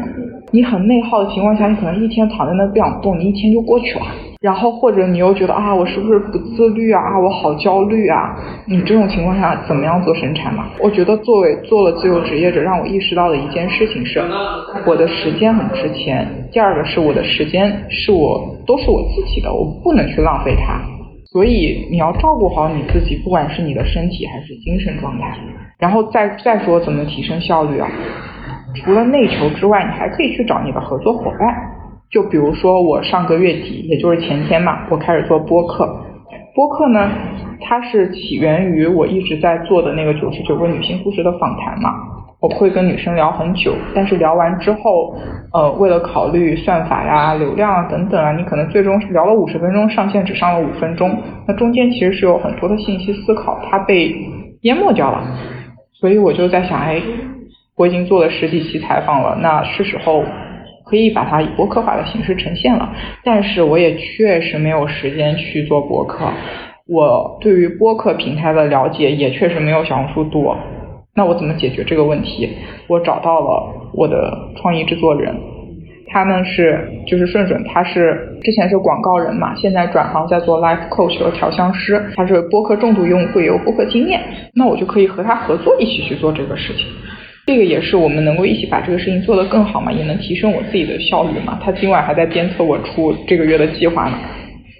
[0.52, 4.06] 你很内耗的情况下，你可能一天躺在那不想动，你一天就过去了。
[4.42, 7.02] 然后或者你又觉得啊，我是不是不自律啊？
[7.02, 8.34] 啊，我好焦虑啊！
[8.66, 10.68] 你这种情况下怎么样做生产嘛？
[10.80, 14.24] 我觉得作为做了自由职业者，让我意识到的一件事情是，
[14.86, 16.26] 我的时间很值钱。
[16.54, 20.80] 第二个是我的时间是我都是我自己的，我不能去浪费它。
[21.26, 25.38] 所以你要照顾好你自己，不管是你的身体还是精神状态。
[25.78, 27.90] 然后再再说怎么提升效率啊？
[28.76, 31.54] 除了内求之外，你还可以去找你的合作伙伴。
[32.12, 35.88] 就比如说我上个月底，也就是前天嘛，我开始做播客。
[36.56, 37.10] 播客呢，
[37.62, 41.94] 它是起源于我一直在做的那个九十九个女性故事的访谈嘛。
[42.42, 45.14] 我会跟女生聊很久，但是聊完之后，
[45.54, 51.16] 呃，为了考虑算法呀、流量啊等等啊，你可能最终聊了五十分钟，上线只上了五分钟。
[51.48, 54.16] 那中间其实是有很多的信息思考，它被
[54.62, 55.22] 淹没掉了。
[55.94, 57.02] 所以我就在想，哎，
[57.76, 60.24] 我已经做了十几期采访了，那是时候。
[60.90, 62.90] 可以把它以博客化的形式呈现了，
[63.24, 66.26] 但是我也确实没有时间去做博客。
[66.88, 70.58] 我对于播客平台的了解也确实没有小红书多。
[71.16, 72.50] 那我怎么解决这个问题？
[72.88, 75.36] 我找到了我的创意制作人，
[76.08, 84.22] 他呢是就是顺顺，他是之前是广告人嘛，现在转行在做 life coach 和调香师，他是播客重度用户，有播客经验，
[84.56, 86.86] 那我就可以和他合作一起去做这个事情。
[87.50, 91.58] 这个也是我们能够一起把这个事情做得更好嘛，也能提升我自己的效率嘛。
[91.64, 94.20] 他今晚还在鞭策我出这个月的计划呢。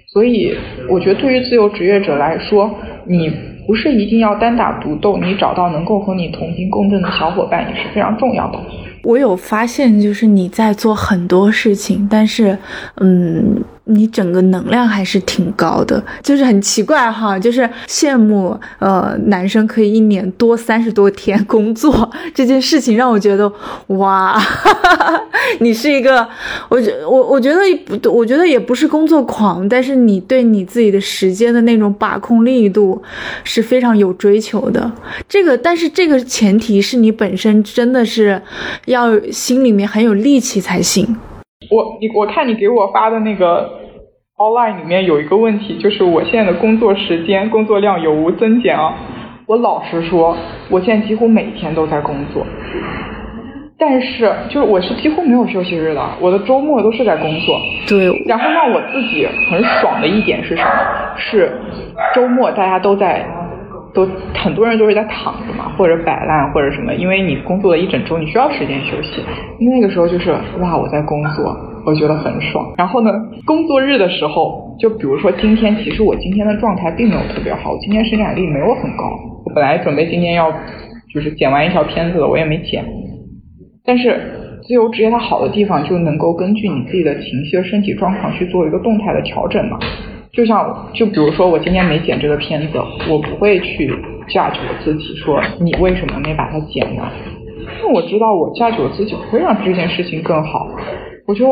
[0.06, 0.54] 所以
[0.88, 2.72] 我觉得对于自由职业者来说，
[3.04, 3.28] 你
[3.66, 8.60] 不是一定要单打独斗，你找到能够和你同频共振的小伙伴也是非常重要的。
[9.02, 12.56] 我有发现，就是你在做很多事情，但是，
[13.00, 13.64] 嗯。
[13.90, 23.50] 你整个能量还是挺高的，就是很奇怪哈，就是羡慕呃男生可以一年多三十多天工作 这件事情，让我觉得
[23.88, 25.22] 哇，哈哈哈
[25.60, 26.26] 你是一个，
[26.68, 33.02] 我觉我我觉得不，我觉得也不是工作狂，但是你对你自己的时间的那种把控力度
[33.44, 34.90] 是非常有追求的。
[35.28, 38.40] 这个，但是这个前提是你本身真的是
[38.86, 41.16] 要心里面很有力气才行。
[41.68, 43.78] 我你我看你给我发的那个。
[44.40, 48.94] Online 里面有一个问题，就是我现在的工作时间、工作量有无增减啊？
[49.44, 50.34] 我老实说，
[50.70, 52.42] 我现在几乎每天都在工作，
[53.78, 57.60] 但是就是我是几乎没有休息日的，我的周末都是在工作。
[57.86, 58.24] 对。
[58.24, 60.70] 然后让我自己很爽的一点是什么？
[61.18, 61.52] 是
[62.14, 63.22] 周末大家都在。
[63.92, 69.22] 都很多人都是在躺着嘛，或者摆烂，或者什么，因为你工作了一整周，你需要时间休息。
[69.58, 72.72] 那个时候就是哇，我在工作，我觉得很爽。
[72.78, 73.10] 然后呢，
[73.44, 79.18] 工作日的时候，就比如说今天，其实我今天的状态并没有特别好，我今天生产力没有很高。
[79.44, 80.52] 我本来准备今天要
[81.12, 82.84] 就是剪完一条片子的，我也没剪。
[83.84, 89.78] 但是自由职业它好的地方就能够根据你自己的情绪和身体状况去做一个动态的调整嘛。
[90.32, 93.88] 就像就比如说我今天没剪这个片子，我不会去
[94.28, 97.10] judge 我自己说你为什么没把它剪呢？
[97.80, 100.68] 因为我知道我 judge 我自己不会让这件事情更好，
[101.26, 101.46] 我就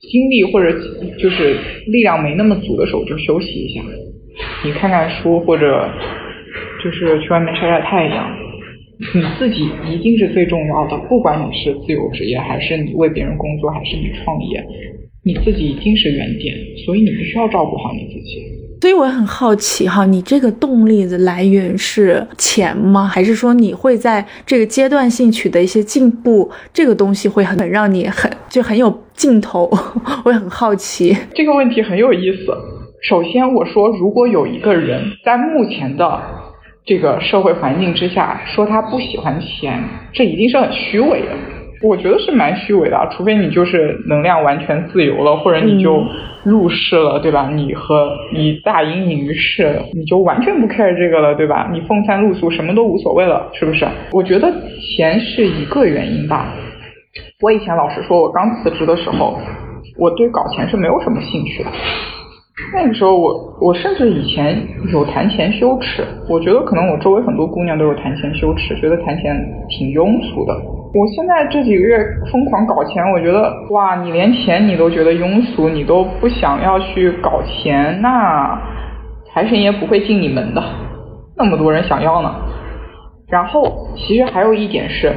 [0.00, 0.70] 精力或者
[1.18, 3.80] 就是力量没那么足的时候就休息一下，
[4.64, 5.88] 你看看书或者
[6.84, 8.36] 就是去外面晒晒太阳。
[9.14, 14.64] 你自己一定是最重要的，不管你是自由职业，还是你为别人工作，还是你创业，
[15.24, 16.54] 你自己一定是原点，
[16.84, 18.42] 所以你必须要照顾好你自己。
[18.80, 23.06] 所以我很好奇哈，你这个动力的来源是钱吗？
[23.06, 26.50] 还是说你会在这个阶段性取得一些进步？
[26.72, 29.70] 这个东西会很让你很就很有劲头，
[30.24, 31.16] 我也很好奇。
[31.34, 32.46] 这个问题很有意思。
[33.08, 36.20] 首先我说，如果有一个人在目前的。
[36.84, 39.80] 这个社会环境之下，说他不喜欢钱，
[40.12, 41.28] 这一定是很虚伪的。
[41.82, 46.04] 我觉得是蛮虚伪的，除非你就是能量完全自由了，或者你就
[46.44, 47.50] 入世了，对吧？
[47.52, 51.68] 你和你大隐隐于市，你就完全不 care 这个了，对吧？
[51.72, 53.86] 你风餐露宿，什么都无所谓了，是不是？
[54.12, 54.52] 我觉得
[54.96, 56.54] 钱是一个原因吧。
[57.40, 59.36] 我以前老实说，我刚辞职的时候，
[59.98, 61.70] 我对搞钱是没有什么兴趣的。
[62.72, 64.56] 那个时候我我甚至以前
[64.92, 69.36] 有谈钱羞耻，我觉得可能我周围很多姑娘都有谈钱羞耻，觉得谈钱
[69.68, 70.54] 挺庸俗的。
[70.94, 71.98] 我现在这几个月
[72.30, 78.60] 疯狂搞钱，我觉得哇，你连钱你都觉得庸俗，你都不想要去搞钱，那
[79.32, 80.62] 财神爷不会进你门的，
[81.36, 82.34] 那么多人想要呢。
[83.28, 85.12] 然后其实还有一点是。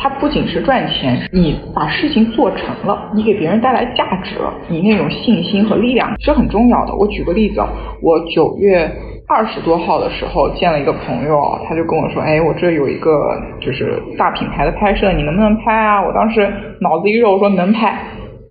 [0.00, 6.94] 它不仅是赚钱，你把事情做成了，你给别人带来价值了，你那种信心和力量是很重要的。
[6.94, 7.60] 我举个例子，
[8.00, 8.88] 我九月
[9.28, 16.02] 二十多号的时候见了一个朋友，他就跟我说，哎，我这有一个就是大品牌的拍摄，你能不能拍啊？
[16.02, 17.98] 我当时脑子一热，我说能拍。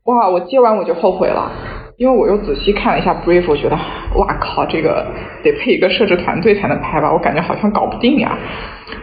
[0.06, 1.52] 哇，我接完我就后悔了。
[1.98, 3.76] 因为我又仔细看了一下 brief，我觉得，
[4.20, 5.04] 哇靠，这个
[5.44, 8.38] 得配一个摄制团队才能拍吧，我感觉好像搞不定呀，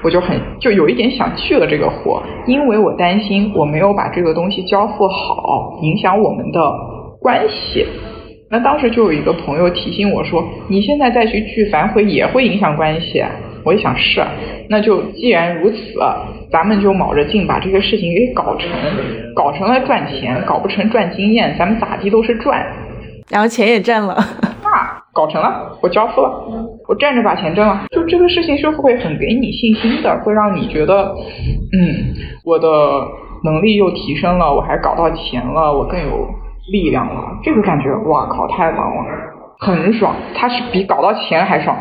[0.05, 6.61] 我就很就有一点想去了这个活，因为我担心我没有把这个东西交付好，影响我们的
[7.21, 7.85] 关系。
[8.55, 13.21] 那当时就有一个朋友提醒我说，你现在再去拒反悔也会影响关系。
[13.65, 14.25] 我一想是，
[14.69, 15.77] 那就既然如此，
[16.53, 18.71] 咱们就卯着劲把这个事情给搞成，
[19.35, 22.65] 搞成了赚钱，搞不成赚经验，咱们咋地都是赚。
[23.29, 24.15] 然后钱也挣了，
[24.63, 26.31] 那搞成了，我交付了，
[26.87, 31.13] 我站着把钱挣了，就这个事情是会很给你信心的，会让你觉得，
[31.73, 32.15] 嗯，
[32.45, 32.69] 我的
[33.43, 36.29] 能力又提升了，我还搞到钱了，我更有
[36.69, 39.05] 力量了，这个感觉，哇靠，太棒了，
[39.59, 41.77] 很爽，它是比搞到钱还爽。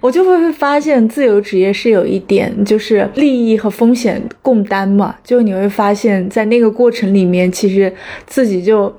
[0.00, 7.92] 我就会发现自由职业是有一点，就是利益和风险共担嘛，就你会发现在那个过程里面，其实
[8.26, 8.94] 自己就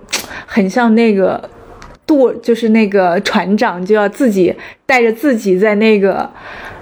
[0.45, 1.50] 很像那个。
[2.08, 6.32] 舵就是那个船长就要自己带着自己在那个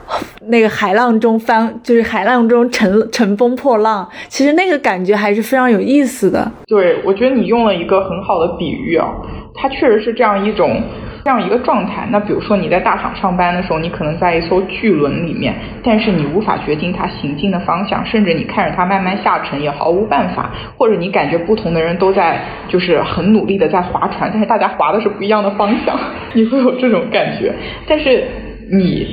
[0.48, 4.08] 那个海浪中翻，就是海浪中乘乘风破浪。
[4.28, 6.52] 其实那个感觉还是非常有意思的。
[6.68, 9.08] 对，我觉得你用了一个很好的比喻啊，
[9.56, 10.82] 它确实是这样一种。
[11.26, 22.40] 这样一个状态，那比如说你在大厂上班的时候，你可能在一艘巨轮里面，但是你无法决定它行进的方向，甚至你看着它慢慢下沉也毫无办法，或者你感觉不同的人都在
[22.70, 26.00] 就是很努力的在划船，但是大家划的是不一样的方向，
[26.34, 27.52] 你会有这种感觉，
[27.88, 28.24] 但是
[28.72, 29.08] 你。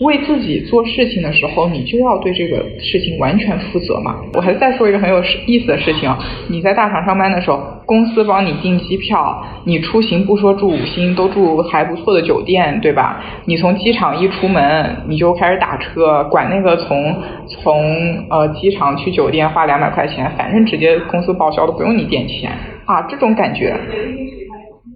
[0.00, 4.16] 为自己做事情的时候，你就要对这个事情完全负责嘛。
[4.34, 6.14] 我还再说一个很有意思的事情，
[6.48, 13.24] 你在大厂上班的时候，公司帮你订机票，你出行不说住五星，都住还不错的酒店，对吧？
[13.46, 17.16] 你从机场一出门，你就开始打车，管那个从
[17.48, 22.52] 从呃机场去酒店花两百块钱，反正直接公司报销的，不用你垫钱
[22.84, 23.00] 啊。
[23.08, 23.74] 这种感觉，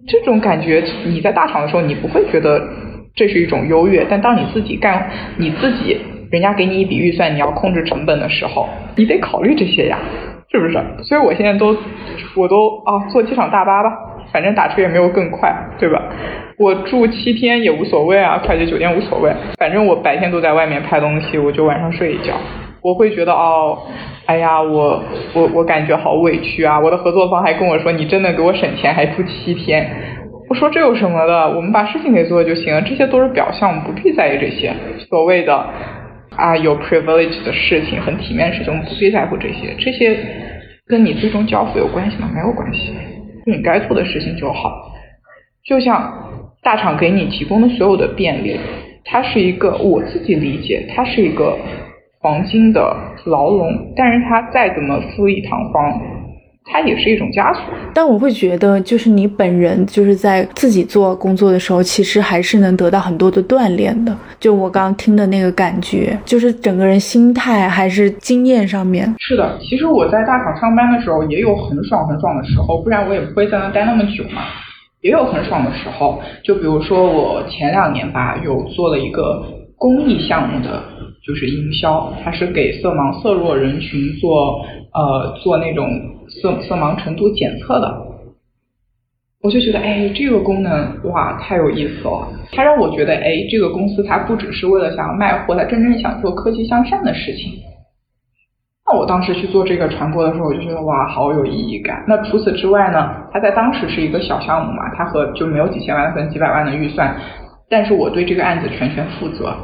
[0.06, 2.62] 这种感觉，你在大厂的时候，你不会觉得。
[3.14, 5.99] 这是一种优越，但当你自己干，你自己，
[6.31, 9.99] 人家给你一笔预算，你要控制成本的时候，你得考虑这些呀，
[10.51, 10.79] 是不是？
[11.03, 11.77] 所以我现在都，
[12.37, 13.90] 我都啊，坐机场大巴吧，
[14.33, 16.03] 反正打车也没有更快，对吧？
[16.59, 22.35] 我住七天也无所谓啊，快捷酒店无所谓，反正我白天都在外面拍东西，我就晚上睡一觉。
[22.83, 23.77] 我会觉得哦，
[24.25, 25.03] 哎呀，我
[25.35, 26.81] 我我感觉好委屈啊！
[26.81, 29.90] 我的合作方还跟我说，你真的给我省钱，还住七天。
[30.50, 31.48] 我说这有什么的？
[31.54, 34.74] 我们把事情给做就行了，这些都是表象，我们不必在意这些
[35.08, 35.64] 所谓的
[36.34, 39.72] 啊有 privilege 的事情，很体面的事情，我们不必在乎这些。
[39.78, 40.18] 这些
[40.88, 42.28] 跟你最终交付有关系吗？
[42.34, 42.92] 没有关系，
[43.46, 44.90] 你该做的事情就好。
[45.64, 46.12] 就像
[46.64, 48.58] 大厂给你提供的所有的便利，
[49.04, 51.56] 它是一个我自己理解，它是一个
[52.20, 56.19] 黄金的牢笼，但是它再怎么富丽堂皇。
[56.64, 64.16] 它也是一种枷锁，但我会觉得，就是你本人就是在自己做工作的时候，其实还是能得到很多的锻炼的。
[64.38, 69.12] 就我刚刚听的那个感觉，就是整个人心态还是经验上面。
[69.18, 74.42] 是的，其实我在大厂上班的时候也有很爽很爽的时候，不然我也不会在那待那么久嘛。
[75.01, 79.42] 也有很爽的时候，就比如说我前两年吧，有做了一个
[79.77, 80.85] 公益项目的，
[81.27, 84.61] 就是营销，它是给色盲色弱人群做
[84.92, 85.88] 呃做那种。
[86.31, 88.07] 色色盲程度检测的，
[89.43, 92.29] 我就觉得哎，这个功能哇太有意思了。
[92.53, 97.55] 它让我觉得哎，这个公司它不只是为了想要卖货，它真正想做科技向善的事情。
[98.87, 102.05] 那我当时去做这个传播的时候，我就觉得哇，好有意义感。
[102.09, 107.14] 那除此之外呢，它在当时是一个小项目嘛，它和就没有几千万和几百万的预算，
[107.69, 109.55] 但是我对这个案子全权负责。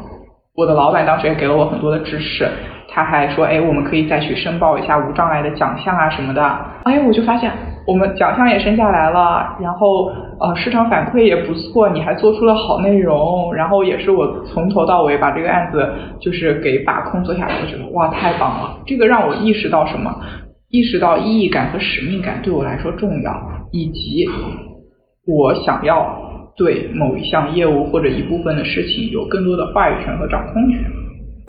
[0.56, 2.48] 我的老板当时也给了我很多的支持。
[2.88, 6.42] 他还说，哎，我们可以再去申报一下无障碍的奖项啊什么的。
[6.84, 7.52] 哎，我就发现
[7.86, 18.78] 我们奖项也申下来了，然后呃市场反馈也不错，你还做出了好内容，然后也是我从头到尾把这个案子就是给把控做下来，我觉得哇太棒了。
[18.86, 20.10] 这个让我意识到什么？
[20.70, 23.32] 意识到意义感和使命感对我来说重要，
[23.72, 24.26] 以及
[25.26, 26.18] 我想要
[26.56, 30.80] 对某一项业务或者一部分的事情有更多的话语权和掌控权。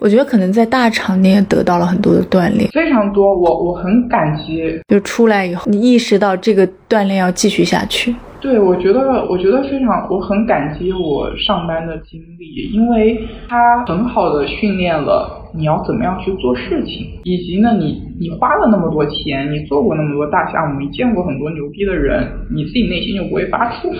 [0.00, 3.34] 我觉得可能在大厂你也得到了很多的锻炼，非常多。
[3.34, 8.14] 我我很感激，就出来以后，你意识到这个锻炼要继续下去。
[8.40, 13.18] 对，我觉得我觉得非常，我很感激我上班的经历，因为
[13.48, 23.92] 它很好的训练了你要怎么样去做事情，以及呢，你你花了那么多钱，你做过那么多大项目，你见过很多牛逼的人，你自己内心就不会发怵。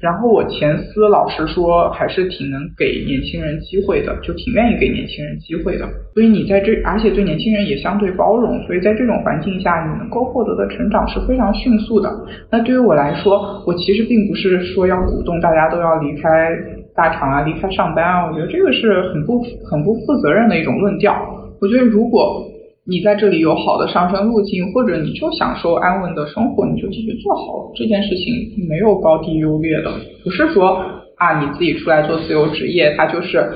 [0.00, 5.88] 然后我前司老实说还是挺能给年轻人机会的，就挺愿意给年轻人机会的。
[6.12, 12.10] 所以你在这，而且对年轻人也相对包容，所以在这种环境下，你能够获得的成长是非常迅速的。
[12.50, 16.50] 那对于我来说，我其实并不是说要鼓动大家都要离开
[16.94, 21.16] 大厂啊，离开上班啊，我觉得这个是很不很不负责任的一种论调。
[21.60, 22.50] 我觉得如果。
[22.86, 29.90] 你在这里有好的上升路径，或者你就享受安稳的生活，你就继续做好这件事情，没有高低优劣的。
[30.22, 30.78] 不是说
[31.16, 33.50] 啊，你自己出来做自由职业，它就是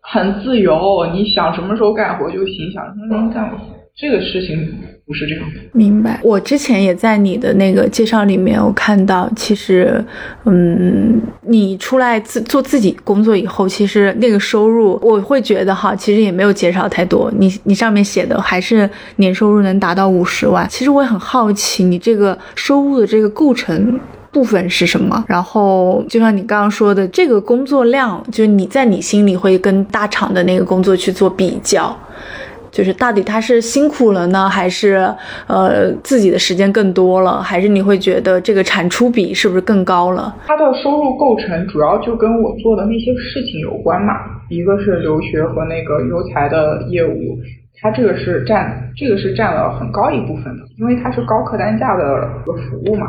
[0.00, 3.56] 很自由，你想什么时候干活就行，想什么时候干活，
[3.94, 4.58] 这个事情。
[5.04, 6.20] 不是这样的，明白。
[6.22, 10.02] 我之前也在你的那个介绍里面，我看到，其实，
[10.44, 17.30] 嗯，你出来自做自己工作以后，其实那个收入，我会觉得哈，其实也没有减少太多。
[17.36, 20.66] 你你上面写的还是年收入能达到五十万。
[20.70, 23.98] 其实我也很好奇，你这个收入的这个构成
[24.30, 25.22] 部分是什么？
[25.26, 31.94] 然后就像你刚刚说的，这个工作量，就是你在你心里会跟大厂的那个工作去做比较。
[32.72, 35.14] 就是到底他是辛苦了呢，还是
[35.46, 40.34] 呃自己的时间更多了，还是你会觉得这个产出比是不是更高了？
[40.46, 44.14] 他的收入构成主要就跟我做的那些事情有关嘛，
[44.48, 47.36] 一个是留学和那个优才的业务，
[47.82, 52.02] 它这个是占这个是占了很高一部分的，因为它是高客单价的
[52.42, 53.06] 一个服务嘛。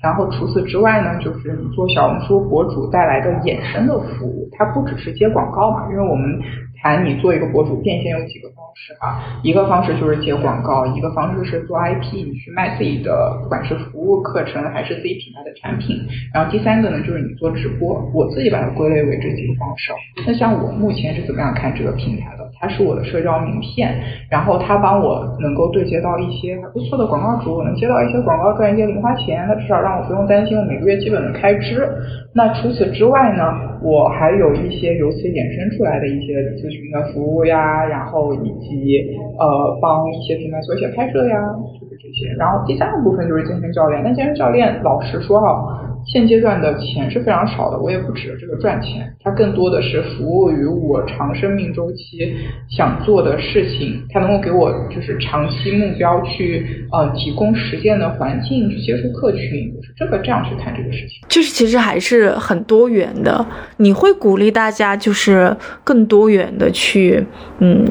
[0.00, 6.40] 然后除此之外呢，就是你做小红书博主带来的衍生的服务，它不只是接广告嘛，因为我们。
[6.82, 9.38] 谈你做一个博主变现有几个方式啊？
[9.44, 15.96] 一个方式就是接广告，一个方式是做 IP，你去卖自己的，不管是服务课程还是自己品牌的产品。
[16.34, 18.10] 然后第三个呢，就是你做直播。
[18.12, 19.92] 我自己把它归类为这几个方式。
[20.26, 22.41] 那像我目前是怎么样看这个平台的？
[22.62, 23.92] 它是我的社交名片，
[24.30, 31.88] 然后它帮我能够对接到一些还不错的广告主，我能接到一些广告赚一些零花钱，它至少让我不用担心我每个月基本的开支。
[32.32, 33.42] 那除此之外呢，
[33.82, 41.36] 我还有一些由此衍生出来的一些咨询的服务呀，然后以及呃帮一些品牌做一些拍摄呀，
[41.80, 42.32] 就是这些。
[42.38, 45.88] 然后第三个部分就是健身教练，那健身教练老实说哈。
[46.06, 52.36] 现阶段的钱是非常少的，我也不指着这个赚钱，它更多的是服务于我长生命周期
[52.68, 59.40] 想做的事情，它能够给我就是长期目标去呃提供实践的环境，去接触客群，
[59.82, 61.20] 是这个这样去看这个事情。
[61.28, 63.46] 就是其实还是很多元的，
[63.76, 67.24] 你会鼓励大家就是更多元的去
[67.60, 67.86] 嗯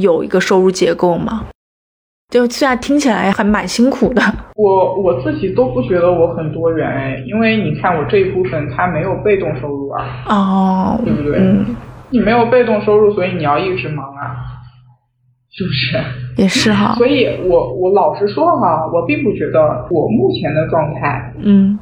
[0.00, 1.46] 有一个收入结构吗？
[2.32, 4.22] 就虽然听起来还蛮辛苦的，
[4.56, 11.38] 我我自己都不觉得我很多元哎，因为你看我这一部分它没有被动收入啊，哦，对不对？
[11.38, 11.76] 嗯，
[12.08, 14.32] 你没有被动收入，所以你要一直忙啊，
[15.52, 15.98] 是不是？
[16.38, 16.94] 也是哈。
[16.94, 21.78] 所以我我老实说哈，我并不觉得我目前的状态，嗯，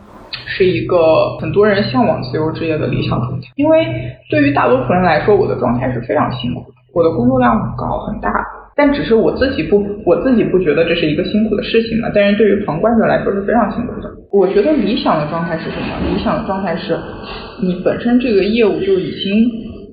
[0.47, 3.87] 是一个很多人向往自由职业的理想状态，因为
[4.29, 8.33] 对于大多数人来说，我的状态是非常辛苦的，我的工作量很高很大。
[8.81, 12.11] 但只是我自己不，我自己不觉得这是一个辛苦的事情嘛。
[12.15, 14.09] 但是对于旁观者来说是非常辛苦的。
[14.33, 16.01] 我觉得理想的状态是什么？
[16.09, 16.97] 理想的状态是，
[17.61, 19.45] 你本身这个业务就已经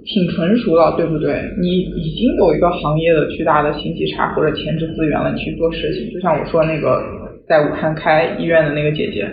[0.06, 1.36] 挺成熟了，对不对？
[1.60, 6.10] 你已经有一个行业的巨大的信息差或者前置资源了，你去做事情。
[6.14, 7.04] 就像我说那个
[7.46, 9.28] 在武汉开医院的那个姐姐。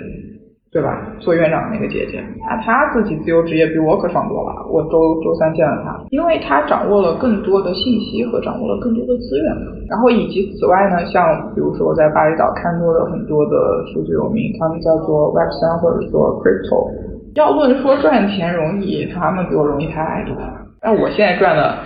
[0.75, 0.91] 对吧？
[1.21, 4.67] 做院长的那个姐姐，那她自己自由职业比我可爽多了。
[4.69, 9.47] 我周周三见了她，因为她掌握了更多的信息和掌握了更多的资源。
[9.89, 16.91] 然后以及此外呢，像比如说我在巴厘岛看多的很多的数据游民，他们叫做 Web 三或者说 Crypto，
[17.37, 20.37] 要论说赚钱容易，他们比我容易太多。
[20.83, 21.79] 那我现在赚的，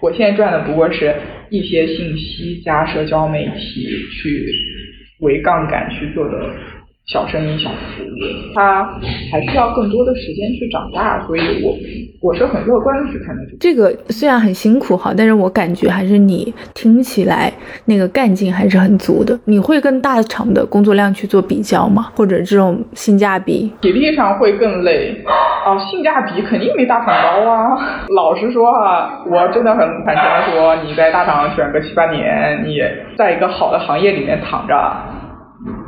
[0.00, 1.12] 我现在赚的不过是
[1.50, 3.88] 一些信息加社交媒体
[4.22, 4.46] 去
[5.20, 6.38] 为杠杆去做的。
[7.06, 8.82] 小生意、小服务，他
[9.30, 11.72] 还需要更多的时间去长大，所以我
[12.20, 13.94] 我是很乐观的去看待这个。
[14.08, 17.52] 虽然很辛苦哈，但是我感觉还是你听起来
[17.84, 19.38] 那个干劲还是很足的。
[19.44, 22.08] 你会跟大厂的工作量去做比较吗？
[22.16, 23.70] 或者这种性价比？
[23.80, 25.22] 体力上会更累
[25.64, 27.68] 啊，性价比肯定没大厂高啊。
[28.16, 32.80] 老实说啊，我真的很坦诚的说，你在大厂选个七八年，你
[33.16, 34.74] 在一个好的行业里面躺着。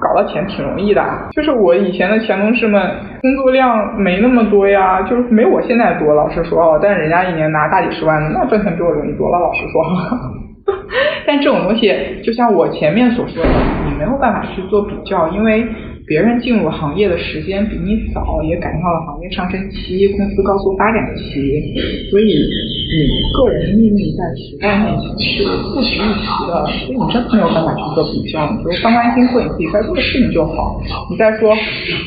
[0.00, 1.02] 搞到钱挺容易的，
[1.32, 2.80] 就是我以前的前同事们
[3.20, 6.14] 工作量没那么多呀，就是没我现在多。
[6.14, 9.38] 老实说，但人家一年拿大几十万，那赚钱比我容易多了。
[9.38, 9.84] 老实说，
[11.26, 11.92] 但这种东西
[12.24, 13.50] 就像我前面所说的，
[13.86, 15.66] 你没有办法去做比较，因为。
[16.08, 21.68] 别人进入行业的时间比你早，也赶上了行业上升期、公司高速发展期，
[22.10, 23.04] 所以你
[23.36, 25.44] 个人的命运在时代面前是
[25.74, 28.48] 不值一提的，所以你真没有办法去做比较。
[28.50, 30.80] 你就放宽心做你自己该做的事情就好。
[31.10, 31.54] 你再说，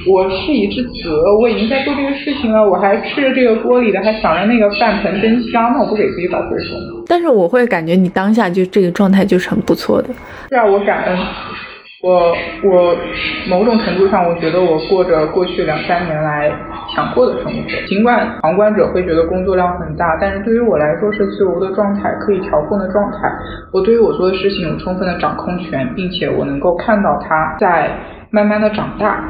[0.10, 7.06] 我事已至此，我已经在做这个事情了，我还吃着这个锅里的，还想着那个饭盆真香，那我不给自己找罪受吗？
[7.08, 10.10] 但是我会感觉你当下就这个状态就是很不错的。
[10.50, 11.18] 是啊，我感恩。
[12.04, 12.34] 我
[12.64, 12.96] 我
[13.48, 16.52] 某种程度上，我觉得我过着过去两三年来
[16.96, 17.88] 想过的生活。
[17.88, 23.32] 尽管旁观者会觉得工作量很大，但是对于我来说是自由的状态，可以调控的状态。
[23.72, 27.92] 我对于我做的事情有充分的掌控权，并且我能够看到它在
[28.32, 29.24] 慢慢的长大，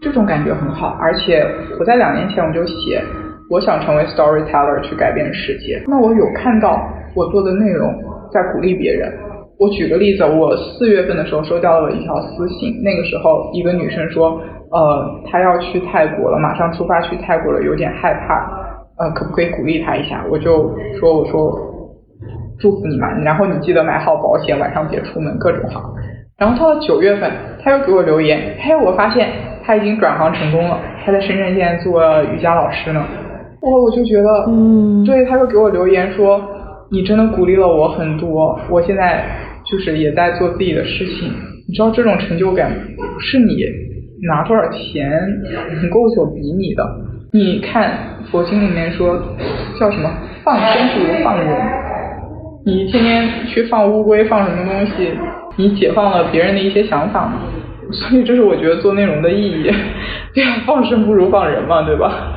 [0.00, 0.96] 这种感觉很好。
[0.98, 1.46] 而且
[1.78, 3.02] 我在两年前我就写，
[3.50, 5.82] 我想成为 storyteller 去改变世界。
[5.86, 7.94] 那我有看到我做的内容
[8.32, 9.12] 在鼓励别人。
[9.58, 14.40] 我举个例子，我四月份的时候收到了一条私信，那个时候一个女生说，
[14.70, 18.48] 呃，她要去泰国了，马上出发去泰国了，有点害怕，
[18.98, 20.24] 呃，可不可以鼓励她一下？
[20.30, 21.52] 我就说，我说
[22.60, 25.82] 祝福你嘛，然后你记得买好保险，晚上别出门，各种好。
[26.38, 27.28] 然后到了九月份，
[27.60, 29.28] 她又给我留言，嘿，我发现
[29.64, 32.00] 她已经转行成功了，她在深圳现在做
[32.32, 33.04] 瑜伽老师呢。
[33.60, 36.40] 我我就觉得，嗯，对，她又给我留言说，
[36.92, 39.24] 你真的鼓励了我很多，我现在。
[39.70, 41.30] 就是也在做自己的事情，
[41.66, 43.56] 你知道这种成就感不是你
[44.26, 45.10] 拿多少钱
[45.80, 46.84] 能够所比拟的。
[47.32, 47.92] 你看
[48.30, 49.20] 佛经里面说
[49.78, 50.10] 叫什么
[50.42, 51.54] 放生不如放人，
[52.64, 55.12] 你天天去放乌龟放什么东西，
[55.56, 57.42] 你解放了别人的一些想法嘛。
[57.92, 59.70] 所以这是我觉得做内容的意义，
[60.34, 62.34] 对啊，放生不如放人嘛，对吧？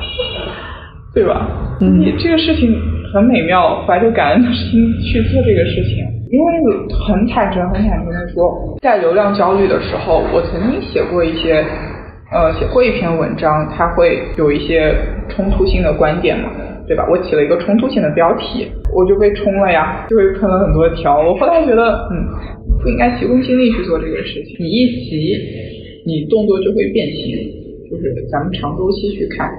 [1.14, 1.46] 对吧？
[1.80, 2.74] 你这个事情
[3.12, 6.06] 很美妙，怀着感恩的心去做这个事情。
[6.32, 6.52] 因为
[6.88, 11.62] 很坦诚、很坦诚的说，在流量焦虑的时候，我曾经写过一些，
[12.32, 14.96] 呃，写过一篇文章，它会有一些
[15.28, 16.48] 冲突性的观点嘛，
[16.88, 17.06] 对吧？
[17.10, 18.66] 我起了一个冲突性的标题，
[18.96, 21.20] 我就被冲了呀，就被喷了很多条。
[21.20, 22.24] 我后来觉得，嗯，
[22.80, 24.56] 不应该急功近利去做这个事情。
[24.58, 25.36] 你一急，
[26.06, 27.60] 你动作就会变形。
[27.90, 29.52] 就是咱们长周期去看，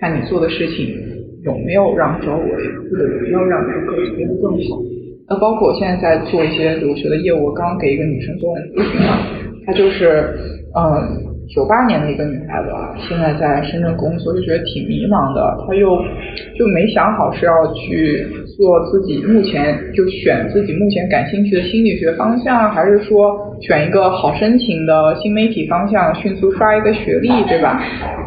[0.00, 0.96] 看你做的事情
[1.44, 2.40] 有没有让周围
[2.88, 4.80] 或者有没有让这个变得更好。
[5.28, 9.18] 那包括我现在在做一些留学的业务，我刚给一个女生做咨询嘛，
[9.66, 10.30] 她就是
[10.76, 12.68] 嗯九八年的一个女孩子，
[13.08, 15.98] 现在在深圳工作，就觉得挺迷茫的，她又
[16.56, 18.24] 就没想好是要去
[18.56, 27.80] 做自己目前就选自己目前感兴趣的心理学方向，还是说选一个好申请的新媒体方向，迅速刷一个学历，对吧？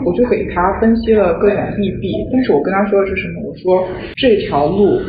[0.05, 3.41] 我就给她分析了各种利弊，但是我跟她说的是什么？
[3.47, 3.87] 我说
[4.17, 4.99] 这条路。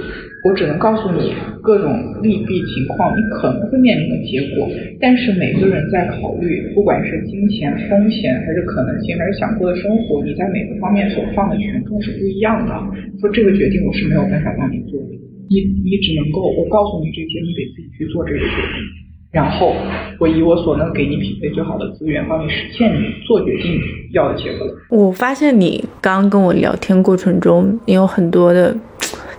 [0.42, 4.66] 我只能告诉你各种利弊情况，你可能会面临的结果。
[4.98, 12.72] 但是每个人在考虑，不管是金钱、风险，还是可能性，还是想过的生活，你在每个方面所放的权重是不一样的。
[13.20, 15.08] 说这个决定我是没有办法帮你做的，
[15.50, 18.80] 你你只能够我告诉你这些，你得自己去做这个决定。
[19.32, 19.76] 然后
[20.18, 23.78] 我以我所能给你匹配最好的资源，帮你实现你做决定
[24.12, 24.66] 要的结果。
[24.88, 28.74] 我发现你刚跟我聊天过程中，你有很多的。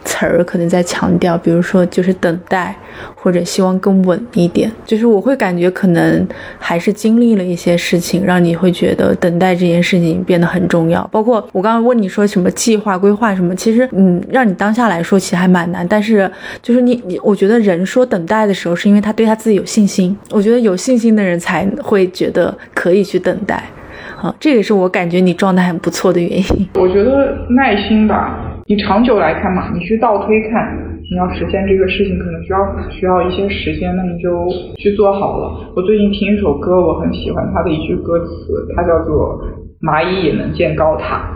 [0.04, 2.76] 词儿可能在强调，比如说就是等待，
[3.16, 4.72] 或者希望更稳一点。
[4.86, 6.28] 就是我会感觉可能
[6.58, 11.08] 还是经历了一些事情，让你会觉得等待这件事情变得很重要。
[11.12, 15.88] 包括我刚刚问你说什么计划、规划什么，其实嗯，让你当下来说其实还蛮难。
[15.88, 16.30] 但是
[16.62, 20.18] 就是你你，我觉得人说等待的时候，是因为他对他自己有信心。
[20.32, 23.64] 我觉得有信心的人才会觉得可以去等待。
[24.22, 26.70] 啊，这也是我感觉你状态很不错的原因。
[26.76, 28.39] 我觉得耐心吧，
[28.72, 30.74] 你长久来看嘛，你去倒推看，
[31.11, 34.47] 你要实现这个事情，可能需要需要一些时间，那你就
[34.78, 35.74] 去做好了。
[35.76, 39.43] 我最近听一首歌，我很喜欢它的一句歌词，它叫做
[39.84, 41.36] “蚂蚁也能建高塔”，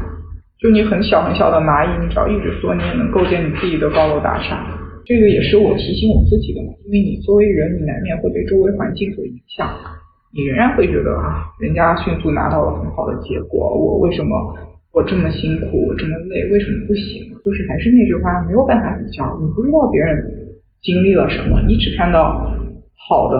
[0.63, 4.65] 就你很小很小的蚂蚁，你只要一直做，你也能构建你自己的高楼大厦。
[5.03, 9.67] 这个也是我提醒我自己的嘛，因为你作为人，你难免会被周围环境所影响。
[10.33, 14.55] 你仍然会觉得啊，人家迅速拿到了很好的结果，我为什么
[14.95, 17.27] 我这么辛苦，我这么累，为什么不行？
[17.43, 20.23] 就是还是那句话，没有办法比较，你不知道别人
[20.81, 22.41] 经历了什么，你只看到
[22.95, 23.37] 好的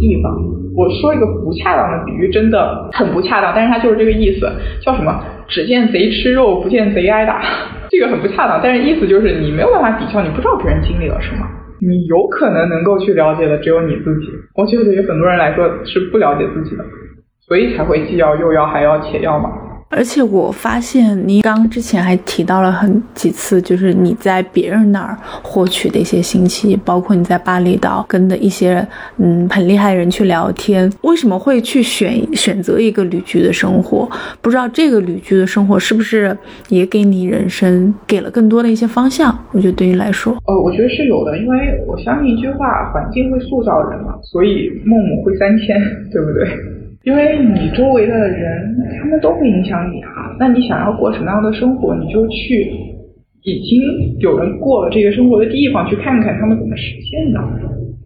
[0.00, 0.34] 地方。
[0.74, 4.50] 我说一个不恰当的比喻，真的很不恰当，但是它就是这个意思，
[4.80, 5.22] 叫什么？
[5.46, 7.42] 只见贼吃肉，不见贼挨打。
[7.90, 11.46] 这个很不恰当，但是意思就是你没有办法比较，你不知道别人经历了什么。
[11.82, 16.84] 你有可能能够去了解的只有你自己，我觉得对于很多人来说是不了解自己的，
[17.46, 19.50] 所以才会既要又要还要且要嘛。
[19.96, 28.86] 而且我发现你刚之前还提到了很几次，就是你在别人那儿获取的一些信息，包括你在巴厘岛跟的一些
[29.18, 30.92] 嗯很厉害的人去聊天。
[31.02, 34.10] 为什么会去选选择一个旅居的生活？
[34.42, 36.36] 不知道这个旅居的生活是不是
[36.68, 39.36] 也给你人生给了更多的一些方向？
[39.52, 45.80] 我觉得对你来说，呃，我觉得是有的，因为我相信一句话：环境会塑造人嘛，所以孟母会三迁，
[46.10, 46.83] 对不对？
[47.04, 50.34] 因为你周围的人，他们都会影响你啊。
[50.38, 52.72] 那你想要过什么样的生活，你就去
[53.42, 57.38] 已经有人过了这个生活的地方去看看他们怎么实现的。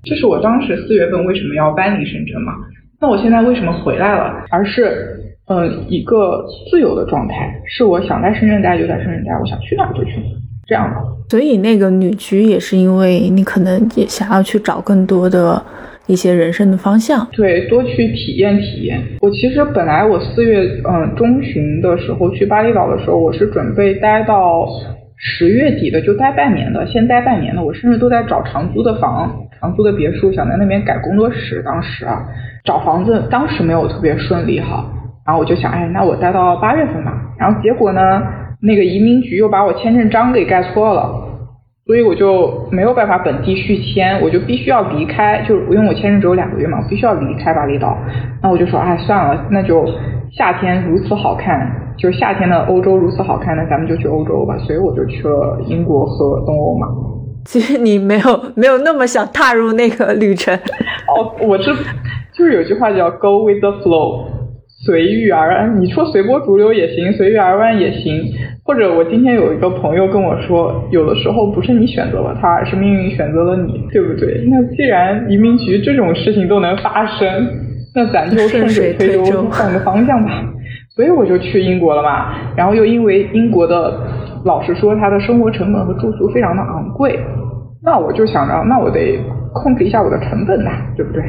[0.02, 2.52] 这是我当时四月份为什么要搬离深圳嘛？
[3.00, 4.44] 那我现在为什么回来了？
[4.50, 10.26] 而是呃一个自由的状态，是我想在深圳待就在深圳待，我想去哪就去哪，
[10.66, 10.96] 这样的。
[11.30, 15.62] 所以那个女局也是因为你可能也想要去找更多的。
[16.08, 18.98] 一些人生的方向，对，多去体验体验。
[19.20, 24.66] 我其实本来我四月嗯中旬的时候去巴厘岛的时候，我是准备待到
[25.16, 27.62] 十月底的，就待半年的，先待半年的。
[27.62, 29.30] 我甚至都在找长租的房，
[29.60, 31.62] 长租的别墅，想在那边改工作室。
[31.62, 32.24] 当时啊，
[32.64, 34.90] 找房子当时没有特别顺利哈，
[35.26, 37.12] 然后我就想，哎，那我待到八月份吧。
[37.38, 38.22] 然后结果呢，
[38.62, 41.27] 那个移民局又把我签证章给盖错了。
[41.88, 47.96] 所以我就没有办法本地续签，我就必须要离开，就是因为我签证只有两个月嘛，我必须要离开巴厘岛。
[48.42, 49.86] 那我就说，哎，算了，那就
[50.30, 51.66] 夏天如此好看，
[51.96, 54.54] 就是夏天的欧洲如此好看，那咱们就去欧洲吧。
[54.58, 56.86] 所以我就去了英国和东欧嘛。
[57.46, 60.54] 其实你没有没有那么想踏入那个旅程。
[60.54, 61.72] 哦，我是
[62.34, 64.26] 就是有句话叫 “go with the flow”，
[64.84, 65.80] 随遇而安。
[65.80, 68.22] 你说随波逐流也行，随遇而安也行。
[68.64, 74.44] 或者我今天有一个朋友跟我说，有的时候不是你选择了他，而是命运选择了你，对不对？
[74.46, 77.48] 那既然移民局这种事情都能发生，
[77.94, 80.30] 那咱就顺水推舟换个方向吧。
[80.94, 82.34] 所以我就去英国了嘛。
[82.56, 83.98] 然后又因为英国的，
[84.44, 87.18] 老实说，他的生活成本和住宿非常的昂贵，
[87.82, 89.18] 那我就想着，那我得
[89.54, 91.22] 控制一下我的成本呐，对不对？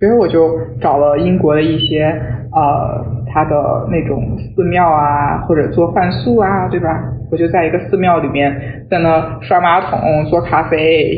[0.00, 2.06] 所以我就找了英国的一些
[2.52, 3.20] 呃。
[3.32, 7.00] 他的那种寺庙啊，或者做饭宿啊，对吧？
[7.30, 11.16] 我就在一个寺庙里面，在那刷马桶、做咖啡、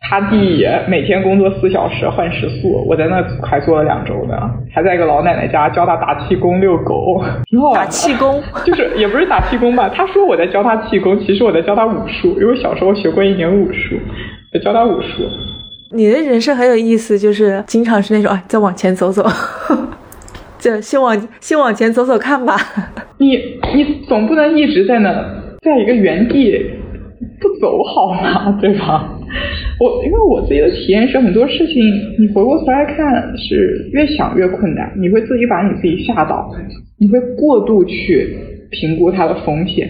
[0.00, 2.84] 擦地，每天工作四小时换食宿。
[2.88, 4.34] 我在那还做了两周呢，
[4.74, 9.88] 还在一个老奶奶家教她打气功、遛狗，挺好打气功 就是也不是打气功吧？
[9.94, 13.94] 他说我在教他气功，其实我在教他武术，因为小时候学过一年武术，
[14.52, 15.22] 在教他武术。
[15.96, 19.24] 你的人生很有意思，就是经常是那种哎，再往前走走。
[20.58, 22.56] 就先往先往前走走看吧。
[23.18, 23.36] 你
[23.74, 25.12] 你总不能一直在那，
[25.62, 26.52] 在一个原地
[27.40, 28.52] 不走好吗？
[28.60, 29.12] 对吧？
[29.78, 31.82] 我因为我自己的体验是，很多事情
[32.18, 36.50] 你回过头来看是越想越困难，你会自己把你自己吓倒，
[36.98, 38.36] 你会过度去
[38.70, 39.88] 评估它的风险。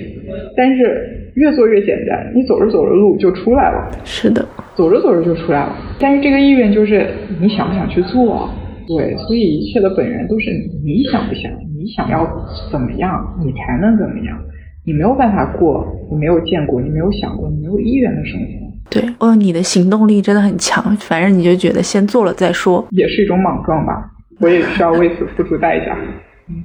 [0.57, 3.91] 但是越做越简单，你走着走着路就出来了。
[4.05, 5.77] 是的，走着走着就出来了。
[5.99, 7.07] 但是这个意愿就是
[7.41, 8.49] 你想不想去做？
[8.89, 10.51] 对，所以一切的本源都是
[10.85, 12.27] 你想不想，你想要
[12.71, 14.39] 怎么样，你才能怎么样。
[14.85, 18.47] 你没有办法过你没有见过、你没有想过、你没有意愿的生活。
[18.89, 24.11] 对，哦，你的行动力真的很强，反正你就觉得先做了再说，也是一种莽撞吧。
[24.39, 25.99] 我也需要为此付出代价，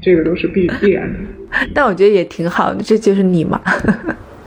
[0.01, 1.19] 这个都是必必然的。
[1.73, 3.59] 但我觉得也挺好的，这就是你嘛。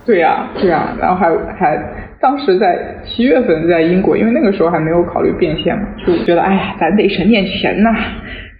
[0.04, 1.78] 对呀，对呀，然后还还
[2.20, 7.94] 当时在七月份在英国，因为那个时候还没有考虑变现嘛，就觉得哎呀，咱得省点钱呐。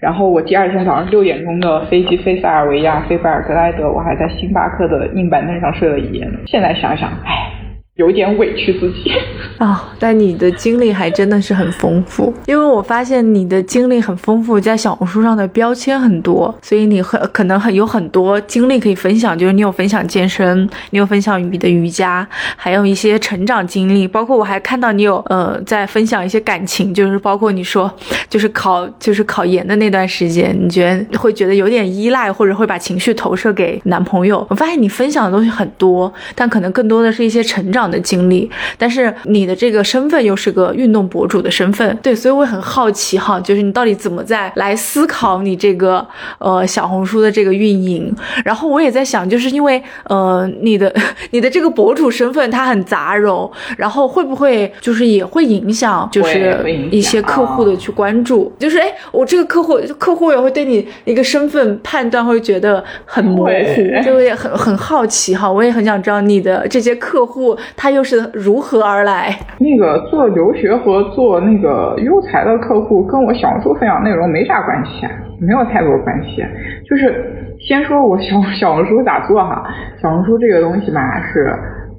[0.01, 6.39] 然后我第二天早上六点钟的飞机飞塞尔维亚，飞巴尔格莱德，我还在星巴克的硬板凳上睡了一夜呢。
[6.47, 7.64] 现在想想，哎。
[7.97, 9.13] 有点委屈自己
[9.57, 19.39] 啊， 但你的经历还真的是很丰富，因为我发现你的经历很丰富，在小红书上的标签很多，所以你很可能很有很多经历可以分享。
[19.39, 22.27] 就是你有分享健身，你有分享你的瑜伽，
[22.57, 27.89] 还有一些成长经历，包括我还看到你有呃在分享一些感情，就是包括你说
[28.29, 34.45] 就是考就是考研的那段时间，你觉得会觉得有点依赖，或者会把情绪投射给男朋友。
[34.51, 37.84] 我发现你分享的东西很多，但可能更多的是一些成长。
[37.91, 46.07] 的经历，但是你的这个身份又是个运动博主的身份，对，所以我很好奇哈，就是你到底怎么在来思考你这个
[46.39, 48.15] 呃小红书的这个运营？
[48.45, 50.93] 然后我也在想，就是因为呃你的
[51.31, 58.53] 你的这个博主身份它很杂糅，然后会不会就是也会影响，就是一些客户的去关注？
[58.59, 67.57] 就是哎，我这个客户客户也会对你一个身份判断会觉得很模糊，就也很很好奇哈，我也很想知道你的这些客户。
[67.77, 69.35] 他又是如何而来？
[69.59, 75.07] 那个做留学和做那个优才的客户，跟我小红书分享内容没啥关系，
[75.41, 76.43] 没有太多关系。
[76.89, 77.13] 就是
[77.59, 79.63] 先说我小小红书咋做哈？
[80.01, 81.53] 小红书这个东西吧，是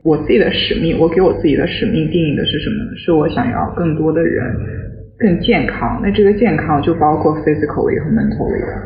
[0.04, 0.98] 我自己的使命。
[1.00, 2.96] 我给我自己的使命定义的是什么？
[2.98, 4.56] 是我想要更多的人
[5.20, 6.00] 更健康。
[6.02, 8.82] 那这个健康就包括 physically 和 mentally 的，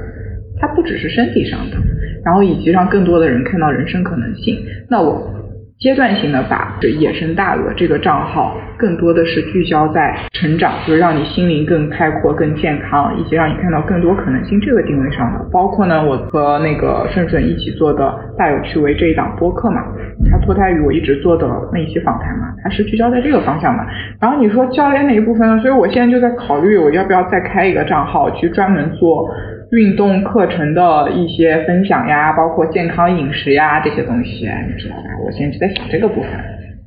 [0.59, 1.77] 它不只是身体上的，
[2.25, 4.57] 然后以及让更多的人看到人生可能性。
[4.89, 5.35] 那我。
[5.79, 15.39] 阶段性的把这野生大鹅这个账号，更多的是聚焦在成长，就是让你心灵更开阔、更健康，以及让你看到更多可能性这个定位上的。
[15.53, 19.81] 包括呢，我和那个顺顺一起做的大有趣为这一档播客嘛，
[20.29, 23.83] 它脱胎于我一直做的那一期访谈嘛，它是聚焦在这个方向的。
[24.19, 25.61] 然后你说教练那一部分呢？
[25.61, 29.29] 所以我现在就在考虑，我要不要再开一个账号去专门做。
[29.71, 35.03] 运动课程的一些分享呀，包括健康饮食呀这些东西，你知道吧？
[35.25, 36.31] 我现在就在想这个部分，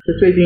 [0.05, 0.43] 是最近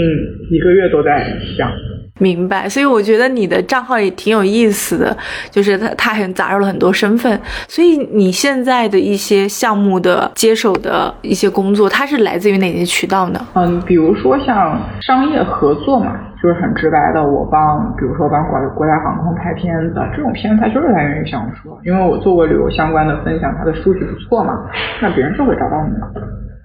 [0.50, 1.24] 一个月都在
[1.56, 1.70] 想。
[2.18, 5.14] 明白，所以我觉得你的账号也挺有意思的，
[5.50, 7.38] 就是它它很杂糅了很多身份。
[7.68, 13.46] 所以你现在的一些项目的接手的一些工作，它是来自于哪些渠道呢？
[13.54, 16.14] 嗯，比如说像商业合作嘛。
[16.42, 24.68] 就是很直白的，我帮，比如说帮国国家航空拍片子，这种片子它就是来源于小红书，因为我做过旅游相关的分享，它的数据不错嘛，
[25.00, 26.08] 那别人就会找到你嘛。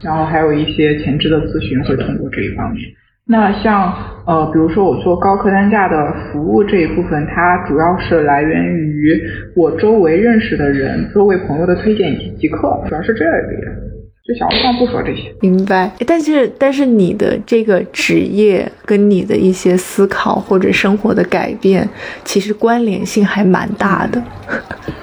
[0.04, 2.82] 然后还有一些前置的咨询会通过这一方面。
[3.28, 3.94] 那像
[4.26, 9.22] 呃，比如说我做高客单价的服务这一部分，它主要是来源于
[9.56, 13.91] 我周围认识的人、周围朋友的推荐以及即刻，主要是这样的。
[14.32, 15.92] 就小红书上不说这些，明白。
[16.08, 21.88] 但是，但是你的这个职业跟你的一些思考或者生活的改变，
[22.24, 24.24] 其实关联性还蛮大的。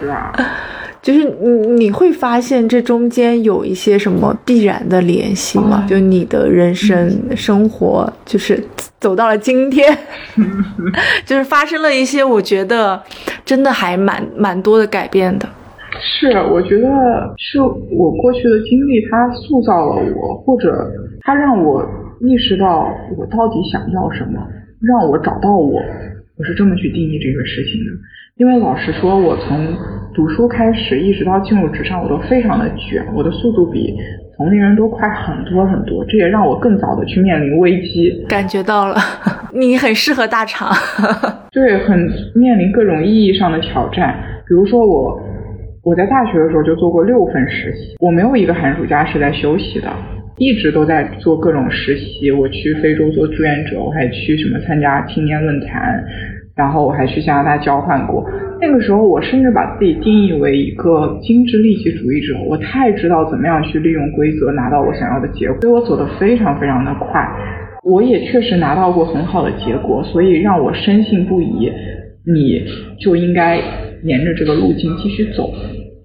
[0.00, 0.32] 是啊，
[1.02, 5.84] 就是你你会发现这中间有一些什么必然的联系吗？
[5.86, 8.64] 就你的人生生活，就是
[8.98, 9.98] 走到了今天，
[11.26, 13.02] 就是发生了一些我觉得
[13.44, 15.46] 真的还蛮蛮多的改变的。
[16.00, 16.88] 是，我觉得
[17.38, 21.84] 是我过去的经历，它塑造了我，或者它让我
[22.20, 24.38] 意识到我到底想要什么，
[24.80, 25.80] 让我找到我。
[26.36, 27.90] 我是这么去定义这个事情的。
[28.36, 29.74] 因为老实说，我从
[30.14, 33.96] 读书开始，一直到进入职场，我都非常的卷，我的速度比
[34.36, 36.04] 同龄人都快很多很多。
[36.04, 38.24] 这也让我更早的去面临危机。
[38.28, 38.96] 感觉到了，
[39.52, 40.70] 你很适合大厂。
[41.50, 44.14] 对，很面临各种意义上的挑战，
[44.46, 45.20] 比如说我。
[45.88, 49.88] 我在大学的时候就做过六份实习，我没有一个寒暑假是在休息的，
[50.36, 52.30] 一直都在做各种实习。
[52.30, 56.04] 我去非洲做志愿者，我还去什么参加青年论坛，
[56.54, 58.22] 然后我还去加拿大交换过。
[58.60, 67.26] 那个时候我甚至把自己定义为一个精致利己主义者，我太知道怎么样去利用规则拿到我想要的结果，所以我走得非常非常的快。
[67.82, 71.72] 我也确实拿到过很好的结果，所以让我深信不疑，
[72.26, 72.62] 你
[73.00, 73.56] 就应该
[74.02, 75.50] 沿着这个路径继续走。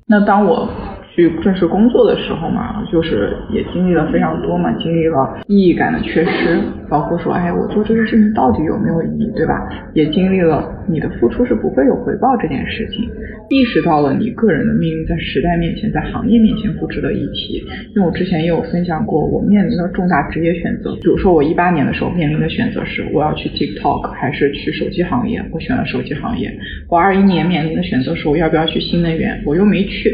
[0.06, 0.68] 那当我
[1.16, 6.59] 去正式工作的时候嘛，就是也经历了非常多嘛，经历了意义感的缺失，
[6.89, 9.61] 包括说，哎，我做这个事情到底有没有意义，对吧？
[9.93, 13.07] 也经历了你的付出是不会有回报这件事情，
[13.49, 17.64] 意识到了你个人的命运在时代面前，在行业面前不值得一提。
[17.95, 26.51] 因为我之前也有分享过，我面临的重大职业选择，比如说我一八年的时候面临的选择是，我要去 TikTok 还是去手机行业，我选了手机行业。
[26.89, 30.11] 我二一年面临的选择是，我要不要去新能源，我又没去。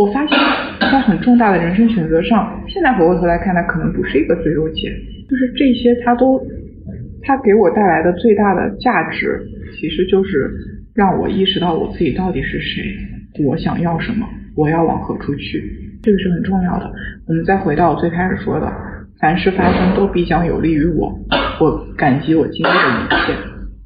[0.00, 0.38] 我发现，
[0.80, 4.90] 在很重大的人生选择上，现在回过头来看，它可能不是一个最优解。
[5.28, 6.40] 就是这些，它都，
[7.20, 9.38] 它给我带来的最大的价值，
[9.78, 10.50] 其实就是
[10.94, 12.82] 让我意识到我自己到底是谁，
[13.44, 14.26] 我想要什么，
[14.56, 15.62] 我要往何处去，
[16.02, 16.90] 这个是很重要的。
[17.28, 18.72] 我们再回到我最开始说的，
[19.20, 21.12] 凡事发生都必将有利于我，
[21.60, 23.36] 我感激我经历的一切，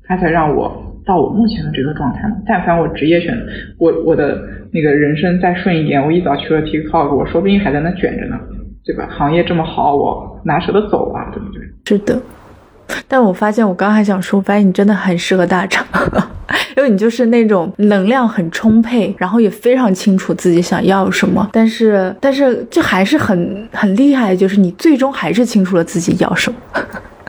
[0.05, 2.23] 它才让我到我目前的这个状态。
[2.47, 3.35] 但凡我职业选，
[3.79, 4.41] 我我的
[4.73, 8.39] 那个人生再顺一点，我一早去了 TikTok，我说不定还在那卷着呢。
[8.87, 9.09] 对吧？
[9.11, 11.31] 行业这么好，我哪舍得走啊？
[11.33, 11.63] 对不对？
[11.87, 12.21] 是的。
[13.09, 15.87] 但我发现，我刚还想说，发现你真的很适合大厂，
[16.77, 21.49] 因为你就是那种能量很充沛，然后也非常清楚自己想要什么。
[21.51, 26.59] 但是，但是这还是很很厉害，就是你最终还是清楚了自己要什么。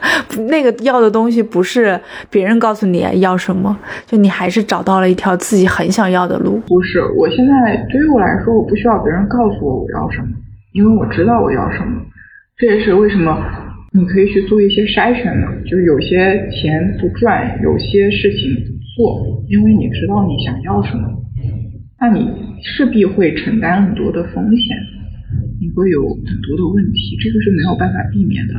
[0.49, 1.99] 那个要的东西不是
[2.30, 3.76] 别人告诉你要什么，
[4.06, 6.60] 就你还是找到了一条自己很想要的路。
[6.68, 10.28] 不是，我现在对于我来说，我不需要别人告诉我我要什么。
[10.74, 12.01] 因为我知道我要什么，
[12.58, 13.32] 这也是为什么
[13.93, 21.08] 你可以去做一些筛选的，就是有些钱不赚，有些事情不做，因为你知道你想要什么，
[21.99, 22.28] 那你
[22.62, 24.76] 势必会承担很多的风险，
[25.62, 28.53] 你会有很多的问题，这个是没有办法避免的，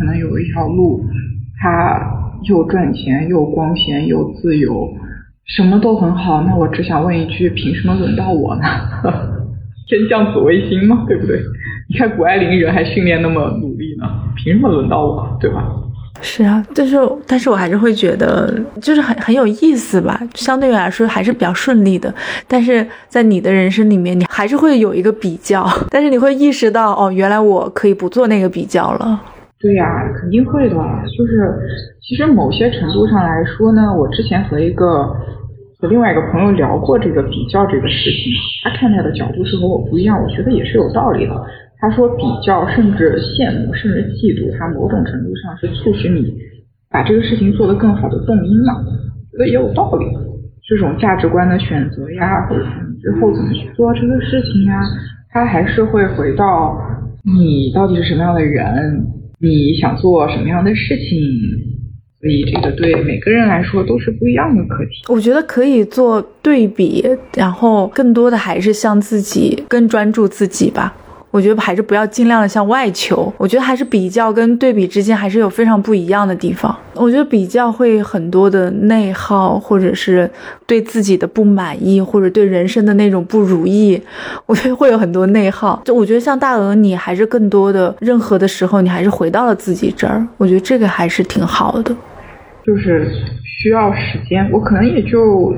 [0.00, 1.04] 可能有一条路，
[1.60, 2.00] 它
[2.48, 4.88] 又赚钱又光鲜又自由，
[5.44, 8.62] 什么都很好，那我只想问一句，凭什么轮到我呢？
[9.86, 11.38] 天降紫微星吗，对不对？
[11.90, 15.68] 你看谷爱凌人还训练那么努力呢，凭什么轮到我，对吧？
[16.22, 16.96] 是啊，但是
[17.26, 20.18] 但是我还是会觉得，就是很很有意思吧。
[20.34, 22.14] 相对来说还是比较顺利的，
[22.48, 29.20] 但是在你的人生里面，你还是会有一个比较，但是你会意识到，哦，原来我可以不做那个比较了。
[29.60, 30.76] 对呀，肯定会的。
[31.16, 31.54] 就是
[32.00, 35.14] 其实某些程度上来说呢，我之前和一个。
[35.82, 38.30] 和另外一个朋友聊过这个比较这个事情，
[38.62, 41.32] 他看待的角度是和我不一样，我觉得也是有道理的。
[41.78, 46.36] 他说比较甚至羡慕甚至嫉妒，他某种程度上是促使你
[46.90, 48.74] 把这个事情做得更好的动因嘛，
[49.32, 50.04] 觉得也有道理。
[50.68, 54.78] 这种价值观的选择呀，或者你最后怎么去做这个事情呀，
[55.30, 56.78] 他还是会回到
[57.24, 59.02] 你到底是什么样的人，
[59.40, 61.18] 你想做什么样的事情。
[62.20, 64.90] 所以这个对每个人来说都是不一样的课题。
[65.08, 67.02] 我觉得可以做对比，
[67.34, 70.94] 然后更多的还是向自己更专注自己吧。
[71.30, 73.32] 我觉得还是不要尽量的向外求。
[73.36, 76.76] 我觉得还是比较跟对比之间还是有非常不一样的地方。
[76.94, 80.28] 我觉得比较会很多的内耗，或者是
[80.66, 84.00] 对自己的不满意，或者对人生的那种不如意，
[84.46, 85.80] 我觉得会有很多内耗。
[85.84, 90.26] 就我觉得像大鹅，你还是更多的任何的时候，你还是回到了自己这儿。
[90.36, 91.94] 我觉得这个还是挺好的。
[92.66, 93.10] 就是
[93.44, 95.54] 需要时间，我可能也就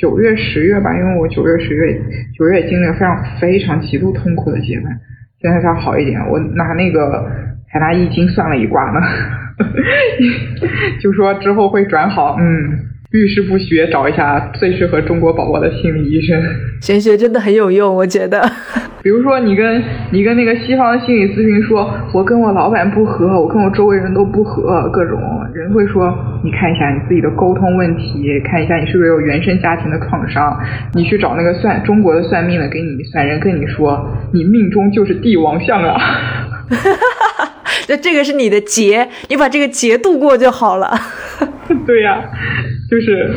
[0.00, 2.00] 九月、十月吧，因为我九月、十月、
[2.38, 4.98] 九月经历了非常非常极度痛苦的阶段，
[5.40, 6.20] 现在才好一点。
[6.28, 7.30] 我拿那个
[7.68, 9.00] 海纳易经算了一卦呢，
[11.00, 12.78] 就说之后会转好，嗯。
[13.16, 16.38] 遇事不学，找一下最适合中国宝宝的心理医生。
[16.82, 18.46] 玄学真的很有用，我觉得。
[19.02, 25.18] 比如说，你跟你跟那个西方的心理咨询说，我跟我老板不和，我跟我周围人都不和，各种
[25.54, 26.12] 人会说，
[26.44, 30.60] 你看一下你自己的沟通问题，看一下你是不是有原生家庭的创伤。
[30.94, 35.96] 你去找那个算中国的算命的给你算，人跟你说，你命中就是帝王相啊。
[37.88, 40.90] 那这个是你的劫，你把这个劫度过就好了。
[41.86, 42.18] 对呀。
[42.90, 43.30] 就是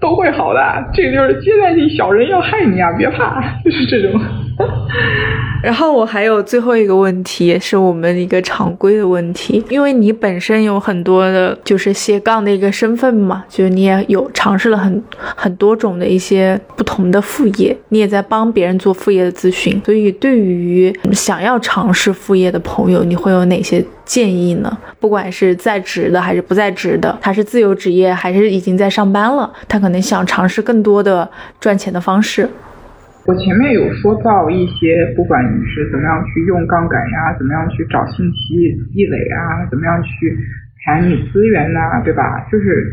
[0.00, 4.20] 都会好的，这个就是阶段性小人要害你啊，别怕，就是这种。
[5.62, 24.76] 然后我还有最后一个问题，也是我们一个常规的问题，因为你本身有很多的，就是斜杠的一个身份嘛，就是你也有尝试了很很多种的一些不同的副业，你也在帮别人做副业的咨询，所以对于想要尝试副业的朋友，你会有哪些建议呢？
[25.00, 31.26] 不管是在职的还是不在职的，他是自由职业还是已经在上班了，他可能想尝试更多的
[31.58, 32.46] 赚钱的方式。
[33.26, 40.36] 我前面有说到一些，不管你是怎么样去用杠杆呀，怎么样去找信息积累啊，怎么样去
[40.84, 42.46] 谈你资源呐，对吧？
[42.52, 42.84] 就是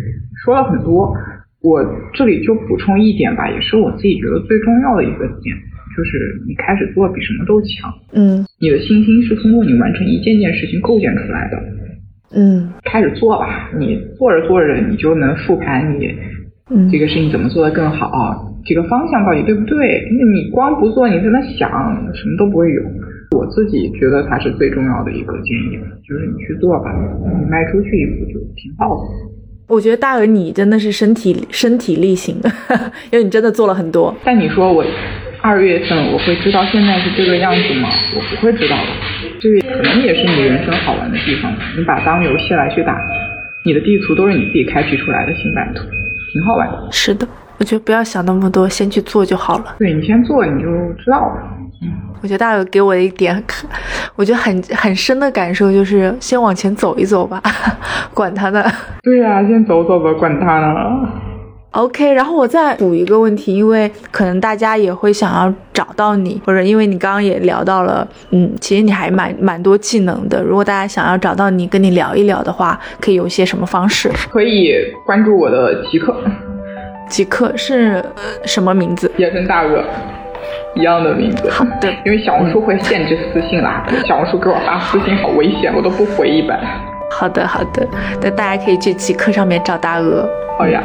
[0.46, 1.14] 说了很多，
[1.62, 5.54] 我这里就补充一点吧，也是我自己觉得最重要的一个点，
[5.98, 7.92] 就是你开始做比什么都强。
[8.14, 8.46] 嗯。
[8.62, 11.58] 你的信心是通过你完成一件件事情构建出来的。
[12.34, 12.72] 嗯。
[12.86, 16.16] 开始做吧，你做着做着，你就能复盘你
[16.90, 18.48] 这个事情怎么做得更好。
[18.66, 20.08] 这个方向到底对不对？
[20.12, 21.70] 那你光不做，你在那想，
[22.14, 22.82] 什么都不会有。
[23.38, 26.92] 我自己觉得它是最重要的一个建议，就是你去做吧，
[27.40, 29.02] 你迈出去一步就挺好的。
[29.68, 32.36] 我觉得大鹅你真的是身体身体力行，
[33.10, 34.14] 因为你真的做了很多。
[34.24, 34.84] 但你说我
[35.42, 37.88] 二月份我会知道现在是这个样子吗？
[38.14, 38.84] 我不会知道的。
[39.40, 41.52] 这个可能也是你人生好玩的地方。
[41.78, 43.00] 你把当游戏来去打，
[43.64, 45.84] 你的地图都是你自己开辟出来的新版图，
[46.34, 46.88] 挺好玩的。
[46.92, 47.26] 是的，
[47.62, 49.76] 我觉得不要想那么多，先去做就好了。
[49.78, 51.44] 对你先做，你就知道了。
[51.84, 53.42] 嗯，我觉得大友给我的一点，
[54.16, 57.40] 我觉得很很深的感受就是先往前走一走吧，
[58.16, 58.66] 管他呢。
[59.04, 61.08] 对呀、先走走吧，管他呢。
[61.74, 70.42] OK，然后我再补一个问题，因为可能大家也会想要找到你，或者因为你刚刚也聊到了，嗯，其实你还蛮蛮多技能的。
[70.42, 74.10] 如果大家想要找到你，跟你聊一聊的话，可以有一些什么方式？
[74.32, 74.74] 可以
[75.06, 76.14] 关注我的极客，
[77.12, 79.12] 极客是、呃、什么名字？
[79.18, 79.84] 也跟大鳄
[80.76, 81.50] 一样的名字。
[81.50, 86.58] 好的，因为小红书会限制私信啦，小红书给我发私信好危险，我都不回一般。
[87.12, 87.86] 好的，好的，
[88.22, 90.28] 那大家可以去极客上面找大鹅。
[90.58, 90.82] 好呀。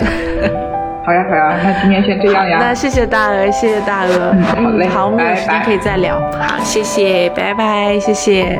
[1.06, 2.58] 好呀，好呀，那今天先这样呀。
[2.60, 4.34] 那谢谢大鹅，谢谢大鹅。
[4.34, 6.18] 嗯，好嘞，好，我们有时间可以再聊。
[6.32, 8.58] 好，谢谢，拜拜，谢谢。